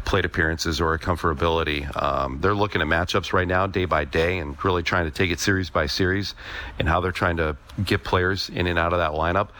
[0.04, 1.86] plate appearances or a comfortability.
[2.02, 5.30] Um, they're looking at matchups right now, day by day, and really trying to take
[5.30, 6.34] it series by series,
[6.78, 9.50] and how they're trying to get players in and out of that lineup.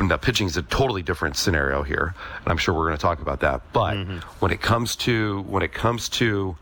[0.00, 3.20] Now, pitching is a totally different scenario here, and I'm sure we're going to talk
[3.20, 3.62] about that.
[3.72, 3.96] But
[4.40, 6.56] when it comes to when it comes to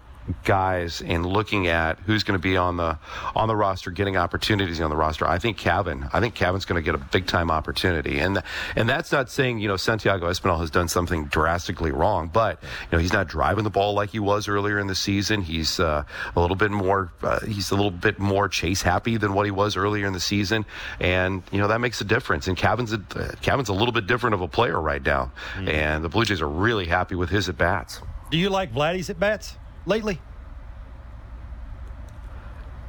[0.45, 2.99] guys and looking at who's going to be on the
[3.35, 6.09] on the roster, getting opportunities on the roster, I think Cavan.
[6.13, 8.43] I think Cavan's going to get a big time opportunity, and
[8.77, 12.69] and that's not saying you know Santiago Espinal has done something drastically wrong, but you
[12.93, 15.43] know he's not driving the ball like he was earlier in the season.
[15.43, 16.05] He's uh,
[16.35, 19.51] a little bit more uh, he's a little bit more chase happy than what he
[19.51, 20.65] was earlier in the season,
[21.01, 22.49] and you know that makes a difference.
[22.49, 26.03] And Cavan's a, uh, Cavan's a little bit different of a player right now, and
[26.03, 28.01] the Blue Jays are really happy with his at bats.
[28.31, 29.57] Do you like Vladdy's at bats
[29.87, 30.21] lately?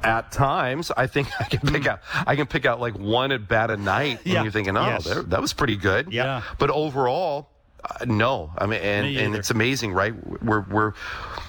[0.02, 3.48] at times I think I can pick out I can pick out like one at
[3.48, 4.36] bat a night Yeah.
[4.36, 5.04] and you're thinking oh Yes.
[5.04, 6.42] there- that was pretty good Yeah.
[6.58, 7.48] but overall
[7.82, 10.92] uh, no I mean and, Me and it's amazing right we're we're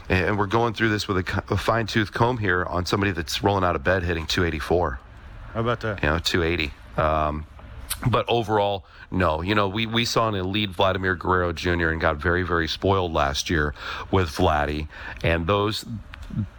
[0.10, 3.44] and we're going through this with a, a fine tooth comb here on somebody that's
[3.44, 5.00] rolling out of bed hitting 284
[5.54, 6.02] How about that?
[6.02, 7.46] you know 280 um,
[8.10, 12.18] but overall no you know we, we saw an elite vladimir guerrero jr and got
[12.18, 13.74] very very spoiled last year
[14.12, 14.88] with vladdy
[15.24, 15.86] and those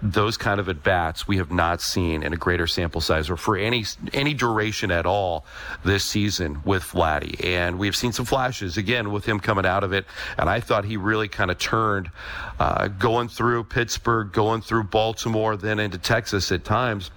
[0.02, 3.36] those kind of at bats we have not seen in a greater sample size or
[3.36, 5.44] for any any duration at all
[5.84, 7.44] this season with Vladdy.
[7.44, 10.06] And we've seen some flashes again with him coming out of it.
[10.38, 12.10] And I thought he really kind of turned
[12.58, 17.10] uh, going through Pittsburgh, going through Baltimore, then into Texas at times.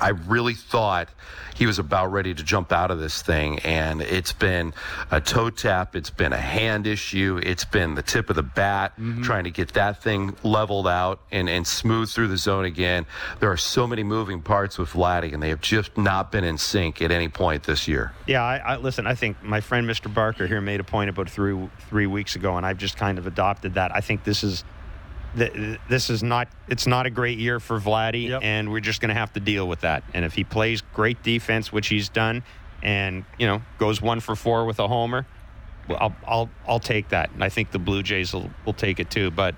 [0.00, 1.08] I really thought
[1.54, 4.74] he was about ready to jump out of this thing, and it's been
[5.10, 8.92] a toe tap, it's been a hand issue, it's been the tip of the bat
[8.92, 9.22] mm-hmm.
[9.22, 13.06] trying to get that thing leveled out and, and smooth through the zone again.
[13.38, 16.58] There are so many moving parts with Vladdy, and they have just not been in
[16.58, 18.12] sync at any point this year.
[18.26, 19.06] Yeah, I, I listen.
[19.06, 20.12] I think my friend Mr.
[20.12, 23.26] Barker here made a point about three three weeks ago, and I've just kind of
[23.26, 23.94] adopted that.
[23.94, 24.64] I think this is
[25.36, 28.40] th- this is not it's not a great year for Vladdy, Yep.
[28.42, 30.02] and we're just going to have to deal with that.
[30.14, 32.42] And if he plays great defense, which he's done,
[32.82, 35.26] and you know goes one for four with a homer,
[35.88, 39.00] well, I'll I'll I'll take that, and I think the Blue Jays will will take
[39.00, 39.30] it too.
[39.30, 39.54] But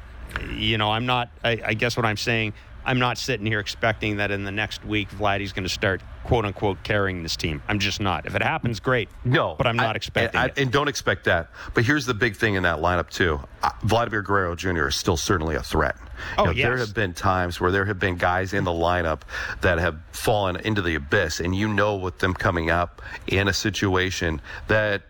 [0.55, 1.31] you know, I'm not.
[1.45, 2.53] I, I guess what I'm saying.
[2.87, 6.45] I'm not sitting here expecting that in the next week Vladdy's going to start quote
[6.45, 7.61] unquote carrying this team.
[7.69, 8.27] I'm just not.
[8.27, 9.09] If it happens, great.
[9.25, 10.55] No, but I'm not I- expecting I- it.
[10.59, 11.51] and don't expect that.
[11.75, 14.87] But here's the big thing in that lineup too: uh, Vladimir Guerrero Jr.
[14.89, 15.97] is still certainly a threat.
[16.39, 19.23] Oh, You know, There have been times where there have been guys in the lineup
[19.61, 23.53] that have fallen into the abyss, and you know with them coming up in a
[23.53, 25.03] situation that.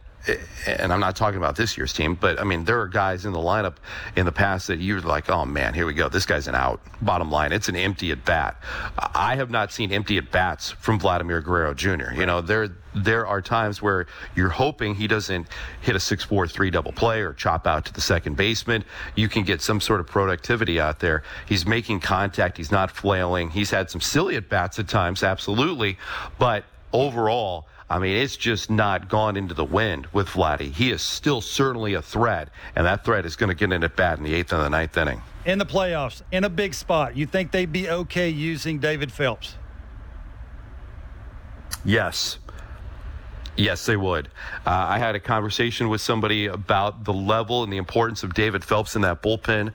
[0.67, 3.33] And I'm not talking about this year's team, but I mean, there are guys in
[3.33, 3.77] the lineup
[4.17, 6.09] in the past that you're like, oh man, here we go.
[6.09, 6.81] This guy's an out.
[7.01, 8.61] Bottom line, it's an empty at bat.
[9.15, 12.13] I have not seen empty at bats from Vladimir Guerrero Jr.
[12.15, 15.47] You know, there there are times where you're hoping he doesn't
[15.83, 18.85] hit a 6-4-3 double play or chop out to the second baseman.
[19.15, 21.23] You can get some sort of productivity out there.
[21.47, 22.57] He's making contact.
[22.57, 23.51] He's not flailing.
[23.51, 25.99] He's had some silly at bats at times, absolutely.
[26.39, 30.73] But overall, I mean, it's just not gone into the wind with Vladdy.
[30.73, 33.95] He is still certainly a threat, and that threat is going to get in at
[33.95, 35.23] bat in the eighth and the ninth inning.
[35.45, 39.55] In the playoffs, in a big spot, you think they'd be okay using David Phelps?
[41.85, 42.39] Yes.
[43.57, 44.29] Yes, they would.
[44.67, 48.65] Uh, I had a conversation with somebody about the level and the importance of David
[48.65, 49.73] Phelps in that bullpen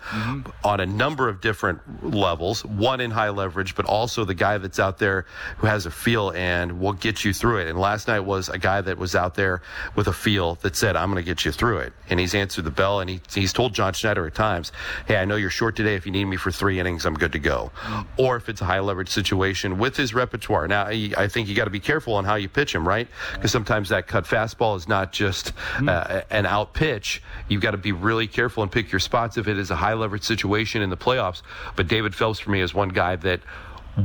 [0.64, 1.80] on a number of different
[2.14, 2.64] levels.
[2.64, 5.26] One in high leverage, but also the guy that's out there
[5.58, 7.68] who has a feel and will get you through it.
[7.70, 9.62] And last night was a guy that was out there
[9.96, 11.94] with a feel that said, I'm going to get you through it.
[12.10, 14.72] And he's answered the bell and he, he's told John Schneider at times,
[15.08, 15.96] Hey, I know you're short today.
[15.96, 17.72] If you need me for three innings, I'm good to go.
[18.18, 20.68] Or if it's a high leverage situation with his repertoire.
[20.68, 23.08] Now, I I think you got to be careful on how you pitch him, right?
[23.34, 25.54] Because sometimes that cut fastball is not just
[25.88, 27.24] uh, an out pitch.
[27.48, 29.94] You've got to be really careful and pick your spots if it is a high
[29.94, 31.42] leverage situation in the playoffs.
[31.76, 33.42] But David Phelps, for me, is one guy that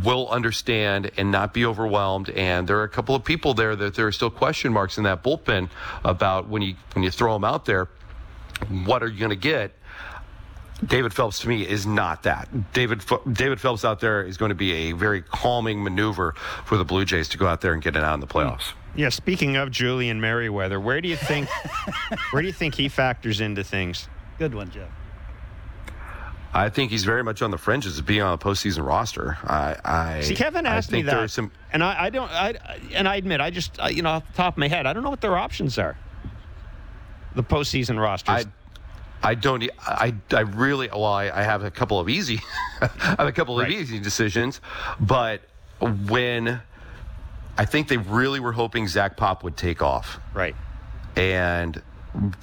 [0.05, 2.31] will understand and not be overwhelmed.
[2.31, 5.05] And there are a couple of people there that there are still question marks in
[5.05, 5.69] that bullpen
[6.05, 7.89] about when you when you throw them out there,
[8.69, 9.73] what are you going to get?
[10.85, 12.73] David Phelps to me is not that.
[12.73, 16.33] David David Phelps out there is going to be a very calming maneuver
[16.65, 18.73] for the Blue Jays to go out there and get it out in the playoffs.
[18.97, 19.11] Yeah.
[19.11, 21.49] Speaking of Julian Merryweather, where do you think
[22.31, 24.09] where do you think he factors into things?
[24.39, 24.91] Good one, Jeff.
[26.57, 29.37] I think he's very much on the fringes of being on the postseason roster.
[29.45, 31.53] I, I See, Kevin I asked me that, some.
[31.71, 32.31] and I, I don't.
[32.31, 32.55] I
[32.95, 34.95] and I admit, I just uh, you know off the top of my head, I
[34.95, 35.99] don't know what their options are.
[37.35, 38.47] The postseason rosters.
[39.23, 39.69] I, I don't.
[39.81, 40.89] I, I really.
[40.89, 42.41] Well, I, I have a couple of easy.
[42.81, 42.89] I
[43.19, 44.63] have a couple of easy decisions,
[44.99, 45.43] but
[46.07, 46.63] when
[47.59, 50.55] I think they really were hoping Zach Pop would take off, right.
[51.17, 51.83] and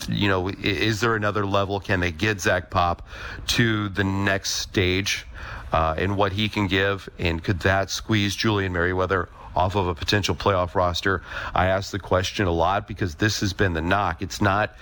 [0.07, 1.80] you know, is there another level?
[1.80, 3.07] Can they get Zach Pop
[3.47, 5.26] to the next stage
[5.72, 7.09] uh, in what he can give?
[7.18, 11.22] And could that squeeze Julian Merryweather off of a potential playoff roster?
[11.54, 14.22] I ask the question a lot because this has been the knock.
[14.22, 14.76] It's not,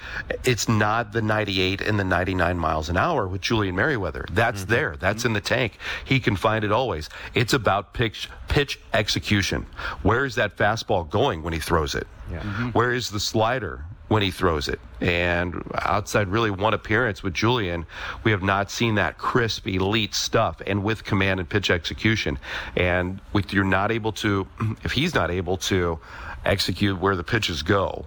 [0.43, 4.25] it's not the 98 and the 99 miles an hour with Julian Merryweather.
[4.31, 4.71] That's mm-hmm.
[4.71, 4.95] there.
[4.97, 5.77] That's in the tank.
[6.05, 7.09] He can find it always.
[7.33, 9.65] It's about pitch pitch execution.
[10.03, 12.05] Where is that fastball going when he throws it?
[12.29, 12.41] Yeah.
[12.71, 14.79] Where is the slider when he throws it?
[14.99, 17.85] And outside really one appearance with Julian,
[18.25, 22.37] we have not seen that crisp, elite stuff and with command and pitch execution.
[22.75, 24.47] And if you're not able to,
[24.83, 25.99] if he's not able to
[26.43, 28.05] execute where the pitches go,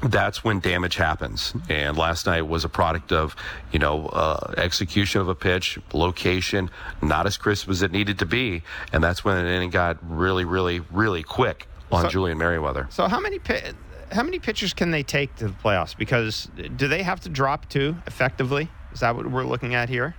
[0.00, 1.54] that's when damage happens.
[1.68, 3.34] And last night was a product of,
[3.72, 6.70] you know, uh, execution of a pitch, location,
[7.02, 8.62] not as crisp as it needed to be.
[8.92, 12.86] And that's when inning got really, really, really quick on So- Julian Merryweather.
[12.90, 13.72] So how many pi-
[14.12, 15.96] how many pitchers can they take to the playoffs?
[15.96, 18.68] Because do they have to drop two effectively?
[18.92, 20.14] Is that what we're looking at here?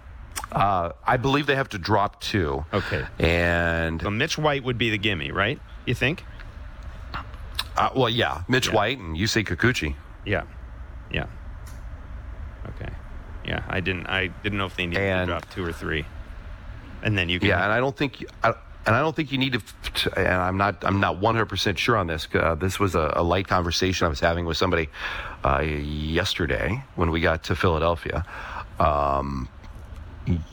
[0.51, 2.65] Uh, I believe they have to drop two.
[2.73, 3.05] Okay.
[3.19, 5.59] And, So Mitch White would be the gimme, right?
[5.85, 6.23] You think?
[7.75, 8.73] uh, well, yeah, Mitch Yeah.
[8.73, 9.95] White and you Yusei Kikuchi.
[10.25, 10.43] Yeah.
[11.11, 11.25] Yeah.
[12.69, 12.91] Okay.
[13.45, 14.07] Yeah, I didn't.
[14.07, 16.05] I didn't know if they needed And- to drop two or three,
[17.01, 17.47] and then you can.
[17.49, 18.53] Yeah, and I don't think, I,
[18.87, 19.61] and I don't think you need
[19.95, 20.17] to.
[20.17, 22.27] And I'm not, I'm not 100 percent sure on this.
[22.33, 24.89] Uh, this was a, a light conversation I was having with somebody
[25.43, 28.25] uh, yesterday when we got to Philadelphia.
[28.79, 29.49] Um,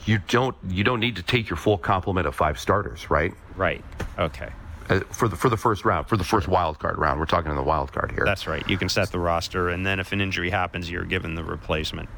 [0.04, 3.32] you don't, you don't need to take your full complement of five starters, right?
[3.56, 3.84] Right.
[4.18, 4.50] Okay.
[4.90, 7.18] Uh, for the for the first round, for the first wild card round.
[7.18, 8.24] We're talking in the wild card here.
[8.24, 8.68] That's right.
[8.68, 12.08] You can set the roster, and then if an injury happens, you're given the replacement.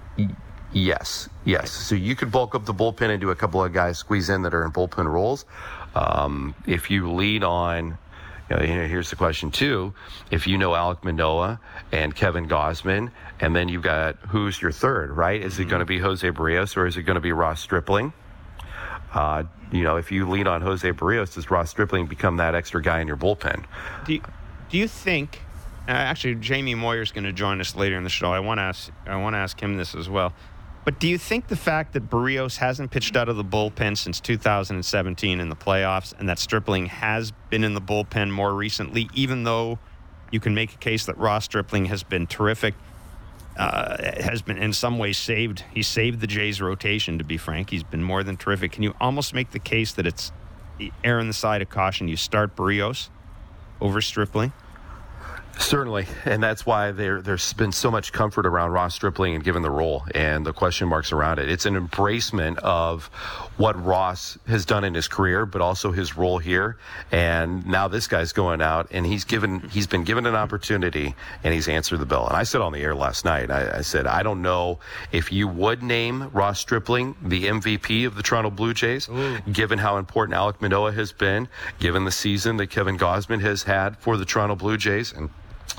[0.73, 1.71] Yes, yes.
[1.71, 4.43] So you could bulk up the bullpen and do a couple of guys squeeze in
[4.43, 5.45] that are in bullpen roles.
[5.97, 7.97] Um, if you lead on,
[8.51, 9.95] you know, here's the question too.
[10.31, 11.59] If you know Alek Manoah
[11.91, 15.41] and Kevin Gausman, and then you've got who's your third, right?
[15.41, 18.13] Is it going to be Jose Berrios or is it going to be Ross Stripling?
[19.15, 22.83] Uh, you know, if you lean on Jose Berrios, does Ross Stripling become that extra
[22.83, 23.65] guy in your bullpen?
[24.05, 24.21] Do you,
[24.69, 25.41] do you think?
[25.89, 28.33] Uh, actually, Jamie Moyer's going to join us later in the show.
[28.33, 28.93] I want to ask.
[29.07, 30.35] I want to ask him this as well.
[30.87, 34.21] But do you think the fact that Berrios hasn't pitched out of the bullpen since
[34.21, 39.43] 2017 in the playoffs and that Stripling has been in the bullpen more recently, even
[39.43, 39.81] though
[40.31, 42.75] you can make a case that Ross Stripling has been terrific,
[43.57, 45.65] uh, has been in some ways saved.
[45.75, 47.71] He saved the Jays' rotation, to be frank.
[47.71, 48.71] He's been more than terrific.
[48.71, 50.31] Can you almost make the case that it's
[51.03, 52.07] err on the side of caution?
[52.07, 53.09] You start Berrios
[53.81, 54.53] over Stripling?
[55.59, 59.63] Certainly, and that's why there, there's been so much comfort around Ross Stripling and given
[59.63, 61.49] the role and the question marks around it.
[61.49, 63.07] It's an embracement of
[63.57, 66.77] what Ross has done in his career, but also his role here.
[67.11, 71.55] And now this guy's going out, and he's given he's been given an opportunity, and
[71.55, 72.27] he's answered the bell.
[72.27, 74.79] And I said on the air last night, I, I said I don't know
[75.11, 79.39] if you would name Ross Stripling the MVP of the Toronto Blue Jays, Ooh.
[79.51, 81.49] given how important Alek Manoah has been,
[81.79, 85.31] given the season that Kevin Gausman has had for the Toronto Blue Jays, and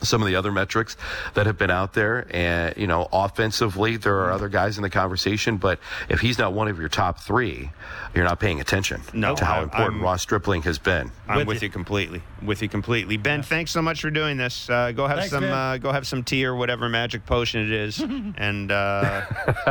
[0.04, 0.98] some of the other metrics
[1.34, 2.28] that have been out there.
[2.30, 5.80] And, you know, offensively, there are other guys in the conversation, but
[6.10, 7.72] if he's not one of your top three,
[8.14, 11.12] you're not paying attention no, to how important I'm, Ross Stripling has been.
[11.28, 11.68] I'm with, with you.
[11.68, 11.72] you.
[11.72, 12.22] completely.
[12.42, 13.18] With you completely.
[13.18, 13.44] Ben, yeah.
[13.44, 14.70] thanks so much for doing this.
[14.70, 17.72] Uh, go have thanks, some uh, go have some tea or whatever magic potion it
[17.72, 18.00] is.
[18.38, 19.22] and uh,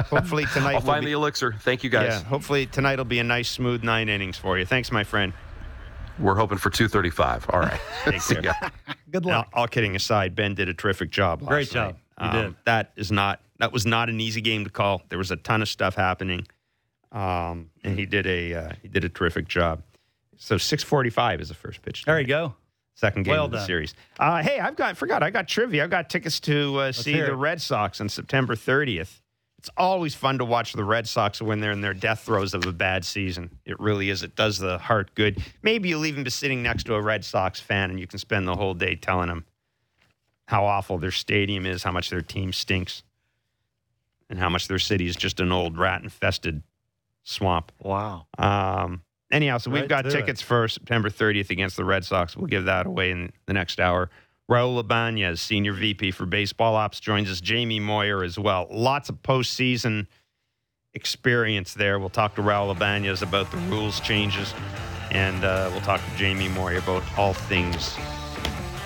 [0.04, 1.52] hopefully tonight I'll find be, the elixir.
[1.52, 2.08] Thank you guys.
[2.08, 4.64] Yeah, hopefully tonight will be a nice smooth nine innings for you.
[4.64, 5.32] Thanks, my friend.
[6.18, 7.46] We're hoping for 235.
[7.50, 7.80] All right.
[8.04, 8.54] Take care.
[9.10, 9.48] Good luck.
[9.52, 11.44] Now, all kidding aside, Ben did a terrific job.
[11.44, 11.96] Great job.
[12.18, 12.32] Night.
[12.32, 12.56] You um, did.
[12.64, 15.02] That is not that was not an easy game to call.
[15.08, 16.46] There was a ton of stuff happening,
[17.12, 19.82] um, and he did a uh, he did a terrific job.
[20.38, 22.04] So 6:45 is the first pitch.
[22.04, 22.54] There you go.
[22.94, 23.66] Second game well of the done.
[23.66, 23.94] series.
[24.18, 25.84] Uh, hey, I've got forgot I got trivia.
[25.84, 29.20] I've got tickets to uh, see the Red Sox on September 30th
[29.66, 32.64] it's always fun to watch the Red Sox when they're in their death throes of
[32.66, 33.50] a bad season.
[33.64, 34.22] It really is.
[34.22, 35.42] It does the heart good.
[35.60, 38.46] Maybe you'll even be sitting next to a Red Sox fan and you can spend
[38.46, 39.44] the whole day telling them
[40.46, 43.02] how awful their stadium is, how much their team stinks,
[44.30, 46.62] and how much their city is just an old rat infested
[47.24, 47.72] swamp.
[47.82, 48.26] Wow.
[48.38, 49.02] Um,
[49.32, 50.44] anyhow, so right we've got tickets it.
[50.44, 52.36] for September 30th against the Red Sox.
[52.36, 54.10] We'll give that away in the next hour.
[54.50, 57.40] Raul Ibanez, Senior VP for Baseball Ops, joins us.
[57.40, 58.68] Jamie Moyer as well.
[58.70, 60.06] Lots of postseason
[60.94, 61.98] experience there.
[61.98, 64.54] We'll talk to Raul Ibanez about the rules changes,
[65.10, 67.96] and uh, we'll talk to Jamie Moyer about all things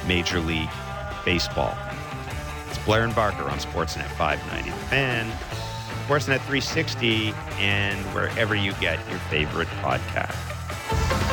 [0.07, 0.71] Major League
[1.25, 1.77] Baseball.
[2.69, 4.71] It's Blair and Barker on Sportsnet 590.
[4.71, 5.31] The Fan,
[6.07, 11.30] Sportsnet 360, and wherever you get your favorite podcast.